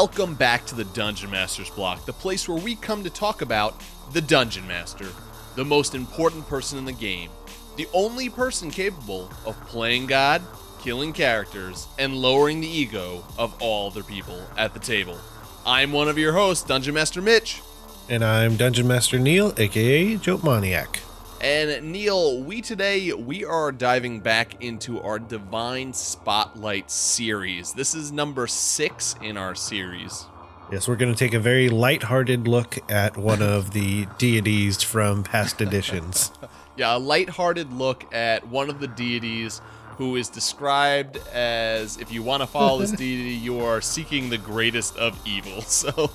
Welcome 0.00 0.32
back 0.34 0.64
to 0.64 0.74
the 0.74 0.84
Dungeon 0.84 1.30
Master's 1.30 1.68
Block, 1.68 2.06
the 2.06 2.14
place 2.14 2.48
where 2.48 2.56
we 2.56 2.74
come 2.74 3.04
to 3.04 3.10
talk 3.10 3.42
about 3.42 3.82
the 4.14 4.22
Dungeon 4.22 4.66
Master, 4.66 5.08
the 5.56 5.64
most 5.66 5.94
important 5.94 6.48
person 6.48 6.78
in 6.78 6.86
the 6.86 6.92
game, 6.92 7.28
the 7.76 7.86
only 7.92 8.30
person 8.30 8.70
capable 8.70 9.30
of 9.44 9.60
playing 9.66 10.06
God, 10.06 10.40
killing 10.80 11.12
characters, 11.12 11.86
and 11.98 12.16
lowering 12.16 12.62
the 12.62 12.66
ego 12.66 13.22
of 13.36 13.54
all 13.60 13.90
the 13.90 14.02
people 14.02 14.42
at 14.56 14.72
the 14.72 14.80
table. 14.80 15.18
I'm 15.66 15.92
one 15.92 16.08
of 16.08 16.16
your 16.16 16.32
hosts, 16.32 16.64
Dungeon 16.64 16.94
Master 16.94 17.20
Mitch. 17.20 17.60
And 18.08 18.24
I'm 18.24 18.56
Dungeon 18.56 18.88
Master 18.88 19.18
Neil, 19.18 19.52
aka 19.58 20.16
Joke 20.16 20.42
Maniac. 20.42 21.00
And 21.40 21.90
Neil, 21.90 22.42
we 22.42 22.60
today 22.60 23.14
we 23.14 23.46
are 23.46 23.72
diving 23.72 24.20
back 24.20 24.62
into 24.62 25.00
our 25.00 25.18
Divine 25.18 25.94
Spotlight 25.94 26.90
series. 26.90 27.72
This 27.72 27.94
is 27.94 28.12
number 28.12 28.46
six 28.46 29.16
in 29.22 29.38
our 29.38 29.54
series. 29.54 30.26
Yes, 30.70 30.86
we're 30.86 30.96
going 30.96 31.14
to 31.14 31.18
take 31.18 31.32
a 31.32 31.40
very 31.40 31.70
light-hearted 31.70 32.46
look 32.46 32.76
at 32.90 33.16
one 33.16 33.40
of 33.40 33.72
the 33.72 34.06
deities 34.18 34.82
from 34.82 35.24
past 35.24 35.62
editions. 35.62 36.30
yeah, 36.76 36.94
a 36.94 36.98
light-hearted 36.98 37.72
look 37.72 38.04
at 38.12 38.46
one 38.46 38.68
of 38.68 38.78
the 38.78 38.88
deities 38.88 39.62
who 40.00 40.16
is 40.16 40.30
described 40.30 41.18
as 41.30 41.98
if 41.98 42.10
you 42.10 42.22
want 42.22 42.40
to 42.42 42.46
follow 42.46 42.78
this 42.78 42.90
deity, 43.04 43.34
you 43.34 43.60
are 43.60 43.82
seeking 43.82 44.30
the 44.30 44.38
greatest 44.38 44.96
of 44.96 45.18
evil. 45.26 45.60
So 45.70 46.10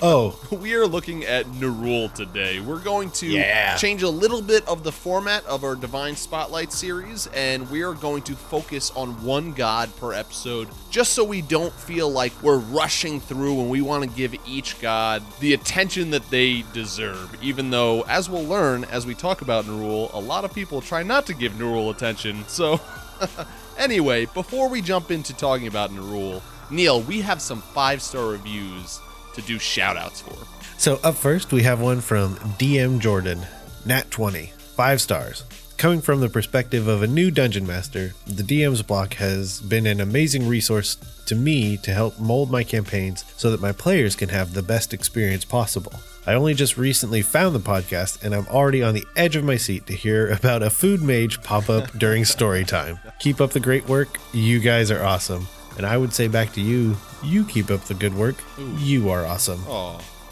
Oh, 0.00 0.38
we 0.50 0.74
are 0.74 0.86
looking 0.86 1.24
at 1.24 1.44
Nerul 1.46 2.10
today. 2.14 2.60
We're 2.60 2.78
going 2.78 3.10
to 3.10 3.26
Yeah. 3.26 3.76
change 3.76 4.02
a 4.04 4.08
little 4.08 4.40
bit 4.40 4.66
of 4.68 4.82
the 4.84 4.92
format 4.92 5.44
of 5.46 5.62
our 5.64 5.74
Divine 5.74 6.14
Spotlight 6.16 6.72
series, 6.72 7.26
and 7.34 7.68
we 7.70 7.82
are 7.82 7.92
going 7.92 8.22
to 8.22 8.34
focus 8.34 8.90
on 8.92 9.10
one 9.24 9.52
god 9.52 9.94
per 9.96 10.12
episode, 10.14 10.68
just 10.90 11.12
so 11.12 11.22
we 11.24 11.42
don't 11.42 11.72
feel 11.74 12.08
like 12.08 12.32
we're 12.42 12.56
rushing 12.58 13.18
through 13.20 13.60
and 13.60 13.68
we 13.68 13.82
want 13.82 14.04
to 14.04 14.08
give 14.16 14.34
each 14.46 14.80
god 14.80 15.22
the 15.40 15.52
attention 15.54 16.10
that 16.12 16.30
they 16.30 16.64
deserve. 16.72 17.36
Even 17.42 17.68
though, 17.70 18.02
as 18.02 18.30
we'll 18.30 18.44
learn 18.46 18.84
as 18.84 19.04
we 19.06 19.14
talk 19.14 19.42
about 19.42 19.64
Nerul, 19.66 20.10
a 20.14 20.18
lot 20.20 20.44
of 20.46 20.54
people 20.54 20.80
try 20.80 21.02
not 21.02 21.26
to 21.26 21.34
give 21.34 21.52
Nerul 21.54 21.90
attention. 21.94 22.44
So, 22.48 22.80
anyway, 23.78 24.26
before 24.26 24.68
we 24.68 24.80
jump 24.80 25.10
into 25.10 25.34
talking 25.34 25.66
about 25.66 25.90
Nerul, 25.90 26.42
Neil, 26.70 27.00
we 27.02 27.20
have 27.20 27.40
some 27.40 27.60
five 27.60 28.02
star 28.02 28.26
reviews 28.26 29.00
to 29.34 29.42
do 29.42 29.58
shout 29.58 29.96
outs 29.96 30.20
for. 30.20 30.36
so 30.78 31.00
up 31.02 31.14
first 31.14 31.52
we 31.52 31.62
have 31.62 31.80
one 31.80 32.00
from 32.00 32.36
DM 32.58 32.98
Jordan, 33.00 33.40
Nat 33.84 34.10
20, 34.10 34.46
five 34.76 35.00
stars. 35.00 35.44
Coming 35.76 36.00
from 36.00 36.20
the 36.20 36.28
perspective 36.28 36.86
of 36.86 37.02
a 37.02 37.06
new 37.06 37.30
dungeon 37.30 37.66
master, 37.66 38.14
the 38.26 38.42
DM's 38.42 38.82
block 38.82 39.14
has 39.14 39.60
been 39.60 39.86
an 39.86 40.00
amazing 40.00 40.48
resource 40.48 40.96
to 41.26 41.34
me 41.34 41.76
to 41.78 41.92
help 41.92 42.18
mold 42.18 42.50
my 42.50 42.62
campaigns 42.62 43.24
so 43.36 43.50
that 43.50 43.60
my 43.60 43.72
players 43.72 44.14
can 44.14 44.28
have 44.28 44.54
the 44.54 44.62
best 44.62 44.94
experience 44.94 45.44
possible. 45.44 45.92
I 46.26 46.34
only 46.34 46.54
just 46.54 46.78
recently 46.78 47.20
found 47.20 47.54
the 47.54 47.60
podcast 47.60 48.22
and 48.22 48.34
I'm 48.34 48.46
already 48.46 48.82
on 48.82 48.94
the 48.94 49.06
edge 49.14 49.36
of 49.36 49.44
my 49.44 49.56
seat 49.56 49.86
to 49.88 49.92
hear 49.94 50.30
about 50.30 50.62
a 50.62 50.70
food 50.70 51.02
mage 51.02 51.42
pop 51.42 51.68
up 51.68 51.92
during 51.98 52.24
story 52.24 52.64
time. 52.64 52.98
Keep 53.18 53.42
up 53.42 53.50
the 53.50 53.60
great 53.60 53.86
work. 53.88 54.18
You 54.32 54.58
guys 54.58 54.90
are 54.90 55.02
awesome. 55.04 55.46
And 55.76 55.84
I 55.84 55.98
would 55.98 56.14
say 56.14 56.28
back 56.28 56.52
to 56.54 56.62
you, 56.62 56.96
you 57.22 57.44
keep 57.44 57.70
up 57.70 57.82
the 57.82 57.94
good 57.94 58.14
work. 58.14 58.36
You 58.78 59.10
are 59.10 59.26
awesome. 59.26 59.62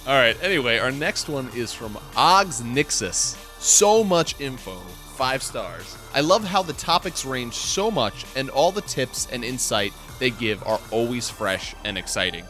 All 0.06 0.14
right. 0.14 0.36
Anyway, 0.42 0.78
our 0.78 0.90
next 0.90 1.28
one 1.28 1.48
is 1.54 1.72
from 1.72 1.98
Ogs 2.16 2.62
Nixus. 2.62 3.36
So 3.60 4.02
much 4.02 4.40
info. 4.40 4.76
Five 5.16 5.42
stars. 5.42 5.96
I 6.14 6.20
love 6.20 6.42
how 6.44 6.62
the 6.62 6.72
topics 6.72 7.24
range 7.24 7.54
so 7.54 7.90
much, 7.90 8.24
and 8.34 8.50
all 8.50 8.72
the 8.72 8.80
tips 8.82 9.28
and 9.30 9.44
insight 9.44 9.92
they 10.18 10.30
give 10.30 10.62
are 10.66 10.80
always 10.90 11.28
fresh 11.28 11.74
and 11.84 11.96
exciting. 11.98 12.44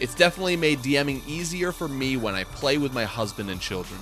It's 0.00 0.14
definitely 0.14 0.56
made 0.56 0.80
DMing 0.80 1.26
easier 1.26 1.72
for 1.72 1.88
me 1.88 2.16
when 2.16 2.34
I 2.34 2.44
play 2.44 2.78
with 2.78 2.92
my 2.92 3.04
husband 3.04 3.50
and 3.50 3.60
children. 3.60 4.00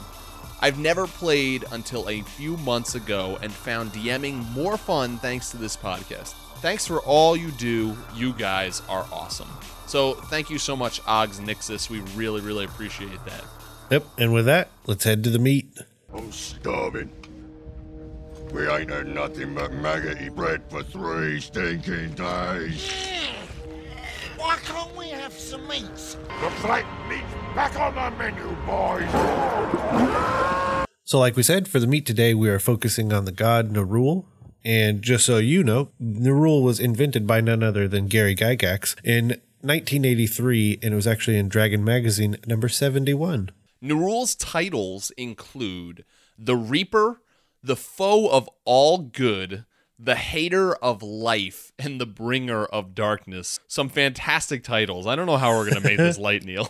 I've 0.60 0.78
never 0.78 1.06
played 1.06 1.64
until 1.72 2.08
a 2.08 2.22
few 2.22 2.56
months 2.58 2.94
ago 2.94 3.38
and 3.42 3.52
found 3.52 3.92
DMing 3.92 4.48
more 4.52 4.76
fun 4.76 5.18
thanks 5.18 5.50
to 5.50 5.56
this 5.56 5.76
podcast. 5.76 6.34
Thanks 6.60 6.86
for 6.86 7.00
all 7.00 7.36
you 7.36 7.50
do. 7.50 7.96
You 8.14 8.32
guys 8.32 8.80
are 8.88 9.06
awesome. 9.12 9.48
So, 9.86 10.14
thank 10.14 10.48
you 10.48 10.58
so 10.58 10.76
much, 10.76 11.00
Ogs 11.06 11.40
Nixus. 11.40 11.90
We 11.90 12.00
really, 12.14 12.40
really 12.40 12.64
appreciate 12.64 13.22
that. 13.26 13.44
Yep. 13.90 14.06
And 14.16 14.32
with 14.32 14.46
that, 14.46 14.70
let's 14.86 15.04
head 15.04 15.24
to 15.24 15.30
the 15.30 15.40
meat. 15.40 15.66
I'm 16.14 16.30
starving. 16.30 17.10
We 18.52 18.68
ain't 18.68 18.90
had 18.90 19.08
nothing 19.08 19.54
but 19.54 19.72
maggoty 19.72 20.28
bread 20.28 20.62
for 20.70 20.82
three 20.82 21.40
stinking 21.40 22.14
days. 22.14 23.11
Why 24.42 24.56
can't 24.56 24.96
we 24.96 25.08
have 25.10 25.32
some 25.32 25.68
meats? 25.68 26.14
The 26.40 26.50
flat 26.50 26.84
meat's 27.08 27.32
back 27.54 27.78
on 27.78 27.94
the 27.94 28.10
menu, 28.18 28.44
boys. 28.66 29.08
So, 31.04 31.20
like 31.20 31.36
we 31.36 31.44
said, 31.44 31.68
for 31.68 31.78
the 31.78 31.86
meat 31.86 32.04
today, 32.04 32.34
we 32.34 32.48
are 32.48 32.58
focusing 32.58 33.12
on 33.12 33.24
the 33.24 33.30
god 33.30 33.70
Nerul. 33.72 34.24
And 34.64 35.00
just 35.00 35.24
so 35.26 35.38
you 35.38 35.62
know, 35.62 35.90
Nerul 36.02 36.64
was 36.64 36.80
invented 36.80 37.24
by 37.24 37.40
none 37.40 37.62
other 37.62 37.86
than 37.86 38.08
Gary 38.08 38.34
Gygax 38.34 38.96
in 39.04 39.28
1983, 39.60 40.80
and 40.82 40.92
it 40.92 40.96
was 40.96 41.06
actually 41.06 41.38
in 41.38 41.48
Dragon 41.48 41.84
Magazine 41.84 42.36
number 42.44 42.68
71. 42.68 43.52
Nerul's 43.80 44.34
titles 44.34 45.12
include 45.12 46.04
The 46.36 46.56
Reaper, 46.56 47.20
The 47.62 47.76
Foe 47.76 48.26
of 48.26 48.50
All 48.64 48.98
Good, 48.98 49.66
The 50.04 50.16
Hater 50.16 50.74
of 50.74 51.00
Life, 51.00 51.70
and 51.78 52.00
The 52.00 52.06
Bringer 52.06 52.64
of 52.64 52.92
Darkness. 52.92 53.60
Some 53.68 53.88
fantastic 53.88 54.64
titles. 54.64 55.06
I 55.06 55.14
don't 55.14 55.26
know 55.26 55.36
how 55.36 55.56
we're 55.56 55.70
going 55.70 55.80
to 55.80 55.88
make 55.88 55.96
this 55.96 56.18
light, 56.18 56.42
Neil. 56.42 56.68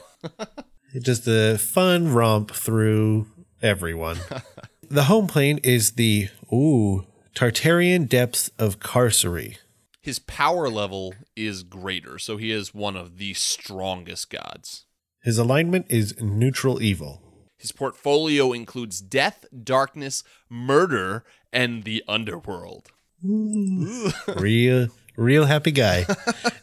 Just 1.01 1.27
a 1.27 1.57
fun 1.57 2.13
romp 2.13 2.51
through 2.51 3.27
everyone. 3.63 4.19
the 4.91 5.05
home 5.05 5.29
plane 5.29 5.61
is 5.65 5.93
the, 5.93 6.29
ooh, 6.53 7.07
Tartarian 7.35 8.07
depths 8.07 8.51
of 8.59 8.81
Carceri. 8.81 9.57
His 10.03 10.19
power 10.19 10.69
level 10.69 11.15
is 11.35 11.63
greater, 11.63 12.19
so 12.19 12.37
he 12.37 12.51
is 12.51 12.75
one 12.75 12.97
of 12.97 13.17
the 13.17 13.33
strongest 13.33 14.29
gods. 14.29 14.85
His 15.23 15.39
alignment 15.39 15.87
is 15.89 16.21
neutral 16.21 16.83
evil. 16.83 17.23
His 17.57 17.73
portfolio 17.73 18.53
includes 18.53 19.01
death, 19.01 19.47
darkness, 19.65 20.23
murder, 20.51 21.25
and 21.51 21.85
the 21.85 22.05
underworld. 22.07 22.91
Real 23.23 24.89
real 25.17 25.45
happy 25.45 25.71
guy 25.71 26.07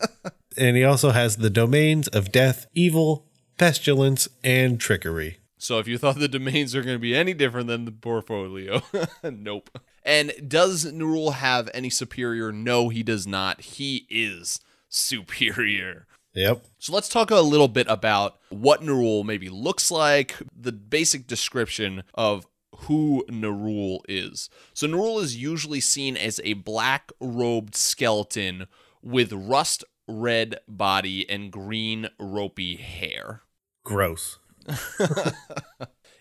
and 0.57 0.75
he 0.75 0.83
also 0.83 1.11
has 1.11 1.37
the 1.37 1.49
domains 1.49 2.07
of 2.09 2.31
death 2.31 2.65
evil 2.73 3.25
pestilence 3.57 4.27
and 4.43 4.79
trickery 4.79 5.37
So 5.57 5.77
if 5.79 5.87
you 5.87 5.97
thought 5.97 6.19
the 6.19 6.27
domains 6.27 6.75
are 6.75 6.81
going 6.81 6.95
to 6.95 6.99
be 6.99 7.15
any 7.15 7.33
different 7.33 7.67
than 7.67 7.85
the 7.85 7.91
portfolio, 7.91 8.81
nope. 9.23 9.69
And 10.03 10.31
does 10.47 10.85
Nerul 10.85 11.33
have 11.33 11.69
any 11.73 11.89
superior? 11.89 12.51
No, 12.51 12.89
he 12.89 13.03
does 13.03 13.27
not. 13.27 13.61
He 13.61 14.07
is 14.09 14.59
superior. 14.87 16.07
yep 16.33 16.65
So 16.79 16.93
let's 16.93 17.09
talk 17.09 17.29
a 17.31 17.41
little 17.41 17.67
bit 17.67 17.87
about 17.89 18.37
what 18.49 18.81
Nerul 18.81 19.23
maybe 19.25 19.49
looks 19.49 19.91
like, 19.91 20.35
the 20.55 20.71
basic 20.71 21.27
description 21.27 22.03
of 22.15 22.47
who 22.81 23.25
Nerul 23.29 24.01
is. 24.07 24.49
So 24.73 24.87
Nerul 24.87 25.21
is 25.21 25.35
usually 25.35 25.81
seen 25.81 26.17
as 26.17 26.39
a 26.43 26.53
black 26.53 27.11
robed 27.19 27.75
skeleton 27.75 28.67
with 29.01 29.31
rust 29.33 29.83
red 30.07 30.59
body 30.67 31.29
and 31.29 31.51
green 31.51 32.09
ropey 32.19 32.75
hair. 32.77 33.43
gross 33.83 34.39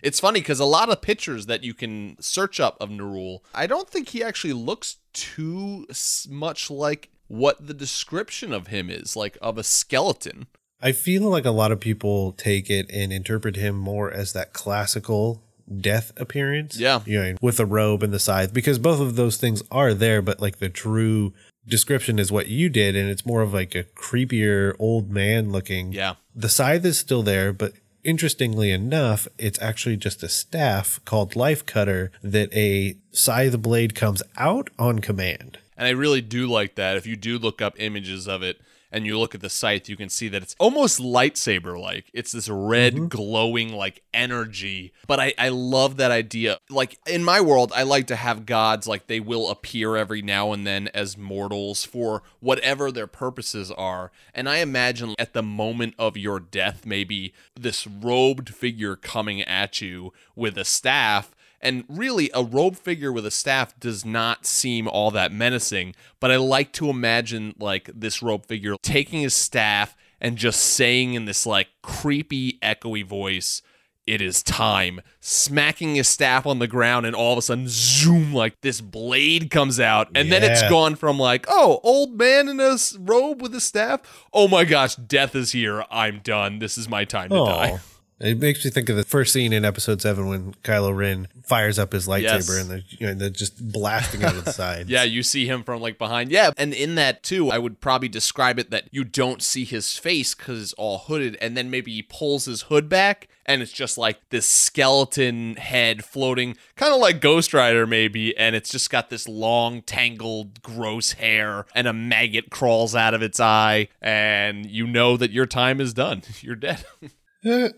It's 0.03 0.21
funny 0.21 0.41
because 0.41 0.61
a 0.61 0.65
lot 0.65 0.91
of 0.91 1.03
pictures 1.03 1.47
that 1.47 1.65
you 1.65 1.75
can 1.75 2.17
search 2.21 2.61
up 2.61 2.77
of 2.81 2.89
Nerul, 2.89 3.41
I 3.53 3.67
don't 3.67 3.91
think 3.91 4.11
he 4.11 4.23
actually 4.23 4.53
looks 4.53 4.99
too 5.13 5.87
much 6.29 6.71
like 6.71 7.11
what 7.27 7.67
the 7.67 7.75
description 7.75 8.53
of 8.53 8.69
him 8.69 8.89
is, 8.91 9.17
like 9.17 9.37
of 9.43 9.59
a 9.59 9.65
skeleton. 9.65 10.47
i 10.81 10.93
feel 10.93 11.25
like 11.25 11.45
a 11.45 11.51
lot 11.51 11.73
of 11.73 11.81
people 11.81 12.33
take 12.33 12.71
it 12.71 12.89
and 12.93 13.13
interpret 13.13 13.57
him 13.57 13.77
more 13.77 14.13
as 14.13 14.33
that 14.33 14.53
classical 14.53 15.43
death 15.81 16.13
appearance 16.17 16.79
Yeah. 16.79 17.01
you 17.07 17.19
know 17.23 17.37
with 17.41 17.59
the 17.59 17.67
robe 17.67 18.03
and 18.03 18.13
the 18.13 18.19
scythe 18.19 18.53
because 18.55 18.79
both 18.79 19.01
of 19.01 19.17
those 19.17 19.37
things 19.37 19.63
are 19.71 19.93
there 19.95 20.23
but 20.23 20.41
like 20.41 20.59
the 20.59 20.69
true 20.69 21.33
description 21.67 22.19
is 22.19 22.33
what 22.33 22.47
you 22.49 22.69
did 22.71 22.97
and 22.97 23.11
it's 23.11 23.27
more 23.27 23.43
of 23.43 23.53
like 23.53 23.75
a 23.75 23.85
creepier 23.85 24.75
old 24.79 25.11
man 25.11 25.51
looking 25.53 25.93
Yeah. 25.93 26.15
The 26.35 26.49
scythe 26.49 26.85
is 26.85 26.99
still 26.99 27.23
there, 27.23 27.53
but 27.53 27.73
interestingly 28.05 28.71
enough, 28.71 29.27
it's 29.39 29.61
actually 29.61 29.97
just 29.97 30.23
a 30.23 30.29
staff 30.29 31.01
called 31.05 31.37
Life 31.37 31.67
Cutter 31.67 32.11
that 32.23 32.51
a 32.55 32.97
scythe 33.13 33.61
blade 33.61 33.95
comes 33.95 34.23
out 34.39 34.71
on 34.79 35.01
command. 35.01 35.59
And 35.77 35.87
I 35.87 35.91
really 35.91 36.21
do 36.23 36.47
like 36.47 36.77
that. 36.77 36.97
If 36.97 37.07
you 37.07 37.17
do 37.17 37.39
look 37.39 37.61
up 37.61 37.75
images 37.79 38.27
of 38.29 38.43
it, 38.43 38.61
and 38.91 39.07
you 39.07 39.19
look 39.19 39.35
at 39.35 39.41
the 39.41 39.51
scythe, 39.51 39.89
you 39.89 39.97
can 39.97 40.09
see 40.09 40.29
that 40.29 40.43
it's 40.43 40.57
almost 40.59 40.99
lightsaber 41.01 41.79
like. 41.79 42.11
It's 42.13 42.33
this 42.33 42.49
red, 42.49 42.95
mm-hmm. 42.95 43.07
glowing, 43.09 43.73
like 43.73 44.03
energy. 44.15 44.93
But 45.07 45.21
I, 45.21 45.35
I 45.39 45.49
love 45.51 45.97
that 45.97 46.11
idea. 46.11 46.59
Like 46.71 46.99
in 47.07 47.25
my 47.25 47.41
world, 47.41 47.73
I 47.75 47.83
like 47.83 48.07
to 48.09 48.17
have 48.17 48.47
gods 48.47 48.87
like 48.87 49.07
they 49.07 49.21
will 49.21 49.49
appear 49.49 49.97
every 49.97 50.23
now 50.23 50.53
and 50.53 50.67
then 50.67 50.89
as 50.89 51.17
mortals 51.17 51.85
for 51.85 52.23
whatever 52.41 52.91
their 52.91 53.07
purposes 53.07 53.71
are. 53.73 54.11
And 54.35 54.49
I 54.49 54.59
imagine 54.59 55.15
at 55.19 55.33
the 55.33 55.43
moment 55.43 55.95
of 55.99 56.17
your 56.17 56.41
death, 56.41 56.87
maybe 56.87 57.35
this 57.55 57.87
robed 57.87 58.55
figure 58.55 58.97
coming 58.97 59.43
at 59.43 59.81
you 59.81 60.13
with 60.35 60.57
a 60.57 60.65
staff 60.65 61.35
and 61.61 61.85
really, 61.89 62.31
a 62.35 62.43
robe 62.43 62.77
figure 62.77 63.13
with 63.13 63.27
a 63.27 63.31
staff 63.31 63.79
does 63.81 64.05
not 64.05 64.47
seem 64.47 64.87
all 64.87 65.11
that 65.11 65.33
menacing, 65.33 65.95
but 66.21 66.31
I 66.31 66.37
like 66.37 66.73
to 66.75 66.89
imagine 66.89 67.55
like 67.59 67.91
this 67.95 68.23
robe 68.23 68.47
figure 68.47 68.77
taking 68.83 69.23
his 69.23 69.35
staff 69.35 69.97
and 70.21 70.37
just 70.37 70.61
saying 70.61 71.15
in 71.15 71.25
this 71.25 71.47
like 71.47 71.69
creepy, 71.83 72.59
echoey 72.63 73.05
voice, 73.05 73.63
it 74.07 74.23
is 74.23 74.43
time, 74.43 75.03
smacking 75.21 75.95
his 75.95 76.09
staff 76.09 76.47
on 76.47 76.61
the 76.61 76.67
ground, 76.67 77.05
and 77.05 77.15
all 77.15 77.33
of 77.33 77.39
a 77.39 77.43
sudden, 77.43 77.67
zoom, 77.69 78.33
like 78.33 78.59
this 78.63 78.81
blade 78.81 79.51
comes 79.51 79.79
out. 79.79 80.09
And 80.15 80.33
then 80.33 80.43
it's 80.43 80.67
gone 80.71 80.95
from 80.95 81.19
like, 81.19 81.45
oh, 81.49 81.79
old 81.83 82.17
man 82.17 82.49
in 82.49 82.59
a 82.59 82.79
robe 82.99 83.43
with 83.43 83.55
a 83.55 83.61
staff. 83.61 84.01
Oh 84.33 84.49
my 84.49 84.65
gosh, 84.65 84.97
death 84.97 85.35
is 85.35 85.53
here. 85.53 85.85
I'm 85.91 86.21
done. 86.21 86.59
This 86.59 86.79
is 86.79 86.89
my 86.89 87.05
time 87.05 87.29
to 87.29 87.45
die. 87.45 87.79
It 88.21 88.39
makes 88.41 88.65
me 88.65 88.71
think 88.73 88.89
of 88.89 88.97
the 88.97 89.05
first 89.05 89.33
scene 89.33 89.53
in 89.53 89.65
episode 89.65 90.03
seven 90.03 90.27
when 90.27 90.55
Kylo 90.65 90.97
Ren 90.97 91.29
fires 91.45 91.79
up 91.79 91.93
his 91.93 92.09
lightsaber 92.09 92.23
Yes. 92.23 92.59
and 92.61 92.71
they're, 92.71 92.83
you 92.89 93.07
know, 93.07 93.15
they're 93.15 93.31
just 93.31 93.71
blasting 93.73 94.25
out 94.25 94.35
of 94.35 94.45
the 94.45 94.53
side. 94.65 94.89
Yeah, 94.89 95.05
you 95.05 95.23
see 95.23 95.47
him 95.47 95.63
from 95.63 95.81
like 95.81 95.99
behind. 95.99 96.33
Yeah, 96.33 96.51
and 96.57 96.75
in 96.75 96.97
that 96.97 97.23
too, 97.23 97.51
I 97.51 97.59
would 97.59 97.81
probably 97.81 98.09
describe 98.09 98.59
it 98.59 98.71
that 98.71 98.89
you 98.91 99.05
don't 99.05 99.41
see 99.41 99.65
his 99.65 99.97
face 99.97 100.35
because 100.35 100.61
it's 100.61 100.73
all 100.73 100.99
hooded, 100.99 101.37
and 101.41 101.57
then 101.57 101.71
maybe 101.71 101.93
he 101.93 102.03
pulls 102.03 102.47
his 102.47 102.63
hood 102.63 102.89
back, 102.89 103.29
and 103.47 103.63
it's 103.63 103.71
just 103.71 103.97
like 103.97 104.19
this 104.31 104.47
skeleton 104.47 105.55
head 105.57 106.05
floating, 106.05 106.57
kind 106.75 106.93
of 106.93 107.01
like 107.01 107.21
Ghost 107.21 107.55
Rider 107.55 107.87
maybe, 107.87 108.37
and 108.37 108.57
it's 108.57 108.71
just 108.71 108.91
got 108.91 109.11
this 109.11 109.29
long, 109.29 109.81
tangled, 109.83 110.61
gross 110.63 111.13
hair, 111.13 111.67
and 111.75 111.87
a 111.87 111.93
maggot 111.93 112.51
crawls 112.51 112.97
out 112.97 113.15
of 113.15 113.23
its 113.23 113.39
eye, 113.39 113.87
and 114.03 114.67
you 114.67 114.89
know 114.89 115.17
that 115.17 115.31
your 115.31 115.47
time 115.47 115.81
is 115.81 115.95
done. 115.95 116.23
You're 116.41 116.57
dead. 116.57 116.85
Eh, 117.45 117.69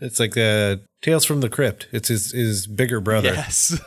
It's 0.00 0.18
like 0.18 0.32
the 0.34 0.82
Tales 1.02 1.24
from 1.24 1.40
the 1.40 1.48
Crypt. 1.48 1.88
It's 1.92 2.08
his 2.08 2.32
his 2.32 2.66
bigger 2.66 3.00
brother. 3.00 3.32
yes. 3.32 3.80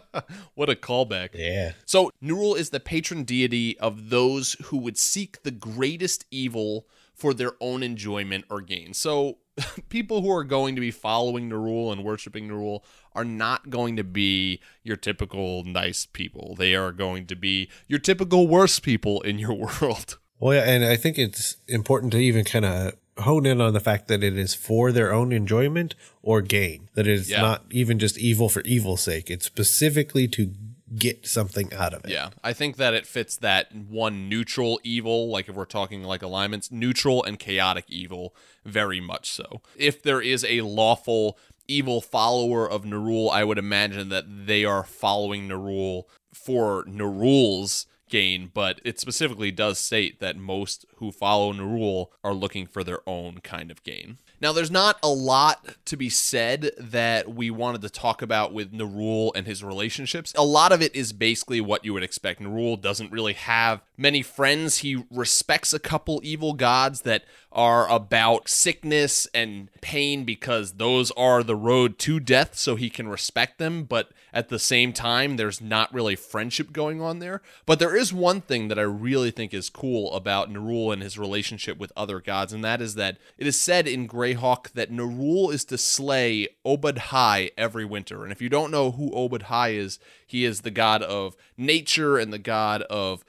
what 0.54 0.70
a 0.70 0.74
callback. 0.74 1.30
Yeah. 1.34 1.72
So, 1.84 2.10
Nerul 2.22 2.56
is 2.56 2.70
the 2.70 2.80
patron 2.80 3.24
deity 3.24 3.78
of 3.78 4.10
those 4.10 4.56
who 4.64 4.78
would 4.78 4.98
seek 4.98 5.42
the 5.42 5.50
greatest 5.50 6.24
evil 6.30 6.86
for 7.14 7.32
their 7.32 7.52
own 7.60 7.82
enjoyment 7.82 8.44
or 8.50 8.60
gain. 8.60 8.94
So, 8.94 9.38
people 9.88 10.22
who 10.22 10.30
are 10.30 10.44
going 10.44 10.74
to 10.74 10.80
be 10.80 10.90
following 10.90 11.48
Nerul 11.48 11.92
and 11.92 12.04
worshiping 12.04 12.48
Nerul 12.48 12.82
are 13.14 13.24
not 13.24 13.70
going 13.70 13.96
to 13.96 14.04
be 14.04 14.60
your 14.82 14.96
typical 14.96 15.64
nice 15.64 16.04
people. 16.06 16.54
They 16.56 16.74
are 16.74 16.92
going 16.92 17.26
to 17.26 17.36
be 17.36 17.70
your 17.88 17.98
typical 17.98 18.46
worst 18.46 18.82
people 18.82 19.20
in 19.22 19.38
your 19.38 19.54
world. 19.80 20.18
Well, 20.38 20.54
yeah, 20.54 20.70
and 20.70 20.84
I 20.84 20.96
think 20.96 21.18
it's 21.18 21.56
important 21.66 22.12
to 22.12 22.18
even 22.18 22.44
kind 22.44 22.64
of 22.64 22.92
hone 23.18 23.46
in 23.46 23.60
on 23.60 23.72
the 23.72 23.80
fact 23.80 24.08
that 24.08 24.22
it 24.22 24.36
is 24.36 24.54
for 24.54 24.92
their 24.92 25.12
own 25.12 25.32
enjoyment 25.32 25.94
or 26.22 26.42
gain. 26.42 26.88
That 26.94 27.06
it's 27.06 27.28
Yeah. 27.30 27.40
not 27.40 27.64
even 27.70 27.98
just 27.98 28.18
evil 28.18 28.48
for 28.48 28.60
evil's 28.62 29.00
sake. 29.02 29.30
It's 29.30 29.46
specifically 29.46 30.28
to 30.28 30.52
get 30.96 31.26
something 31.26 31.72
out 31.74 31.92
of 31.92 32.04
it. 32.04 32.12
Yeah, 32.12 32.30
I 32.44 32.52
think 32.52 32.76
that 32.76 32.94
it 32.94 33.06
fits 33.06 33.36
that 33.38 33.74
one 33.74 34.28
neutral 34.28 34.78
evil, 34.84 35.28
like 35.30 35.48
if 35.48 35.54
we're 35.56 35.64
talking 35.64 36.02
like 36.04 36.22
alignments, 36.22 36.70
neutral 36.70 37.24
and 37.24 37.38
chaotic 37.38 37.86
evil, 37.88 38.34
very 38.64 39.00
much 39.00 39.30
so. 39.30 39.62
If 39.76 40.02
there 40.02 40.20
is 40.20 40.44
a 40.44 40.60
lawful 40.60 41.38
evil 41.66 42.00
follower 42.00 42.70
of 42.70 42.84
Nerul, 42.84 43.30
I 43.32 43.42
would 43.42 43.58
imagine 43.58 44.10
that 44.10 44.46
they 44.46 44.64
are 44.64 44.84
following 44.84 45.48
Nerul 45.48 46.04
for 46.32 46.84
Nerul's 46.84 47.86
gain, 48.08 48.50
but 48.52 48.80
it 48.84 49.00
specifically 49.00 49.50
does 49.50 49.78
state 49.78 50.20
that 50.20 50.36
most 50.36 50.86
who 50.96 51.12
follow 51.12 51.52
Nerul 51.52 52.08
are 52.22 52.34
looking 52.34 52.66
for 52.66 52.84
their 52.84 53.00
own 53.06 53.38
kind 53.38 53.70
of 53.70 53.82
gain. 53.82 54.18
Now, 54.40 54.52
there's 54.52 54.70
not 54.70 54.98
a 55.02 55.08
lot 55.08 55.76
to 55.86 55.96
be 55.96 56.10
said 56.10 56.70
that 56.78 57.34
we 57.34 57.50
wanted 57.50 57.80
to 57.82 57.88
talk 57.88 58.20
about 58.20 58.52
with 58.52 58.72
Nerul 58.72 59.32
and 59.34 59.46
his 59.46 59.64
relationships. 59.64 60.34
A 60.36 60.44
lot 60.44 60.72
of 60.72 60.82
it 60.82 60.94
is 60.94 61.14
basically 61.14 61.60
what 61.60 61.84
you 61.84 61.94
would 61.94 62.02
expect. 62.02 62.40
Nerul 62.40 62.80
doesn't 62.80 63.10
really 63.10 63.32
have 63.32 63.80
many 63.96 64.22
friends. 64.22 64.78
He 64.78 65.04
respects 65.10 65.72
a 65.72 65.78
couple 65.78 66.20
evil 66.22 66.52
gods 66.52 67.02
that 67.02 67.24
are 67.52 67.88
about 67.90 68.50
sickness 68.50 69.26
and 69.32 69.70
pain 69.80 70.24
because 70.24 70.72
those 70.74 71.10
are 71.12 71.42
the 71.42 71.56
road 71.56 71.98
to 71.98 72.20
death, 72.20 72.58
so 72.58 72.76
he 72.76 72.90
can 72.90 73.08
respect 73.08 73.58
them. 73.58 73.84
But 73.84 74.10
at 74.30 74.50
the 74.50 74.58
same 74.58 74.92
time, 74.92 75.36
there's 75.36 75.62
not 75.62 75.94
really 75.94 76.16
friendship 76.16 76.70
going 76.72 77.00
on 77.00 77.18
there. 77.18 77.40
But 77.64 77.78
there 77.78 77.96
is 77.96 78.12
one 78.12 78.42
thing 78.42 78.68
that 78.68 78.78
I 78.78 78.82
really 78.82 79.30
think 79.30 79.54
is 79.54 79.70
cool 79.70 80.12
about 80.14 80.52
Nerul 80.52 80.92
and 80.92 81.02
his 81.02 81.18
relationship 81.18 81.78
with 81.78 81.92
other 81.96 82.20
gods, 82.20 82.52
and 82.52 82.62
that 82.62 82.82
is 82.82 82.94
that 82.96 83.16
it 83.38 83.46
is 83.46 83.58
said 83.58 83.88
in 83.88 84.06
Greyhawk 84.06 84.72
that 84.72 84.92
Nerul 84.92 85.50
is 85.50 85.64
to 85.66 85.78
slay 85.78 86.48
Obad-Hai 86.66 87.52
every 87.56 87.86
winter. 87.86 88.22
And 88.22 88.32
if 88.32 88.42
you 88.42 88.50
don't 88.50 88.70
know 88.70 88.90
who 88.90 89.10
Obad-Hai 89.12 89.70
is, 89.70 89.98
he 90.26 90.44
is 90.44 90.60
the 90.60 90.70
god 90.70 91.02
of 91.02 91.36
nature 91.56 92.18
and 92.18 92.32
the 92.32 92.38
god 92.38 92.82
of 92.82 93.26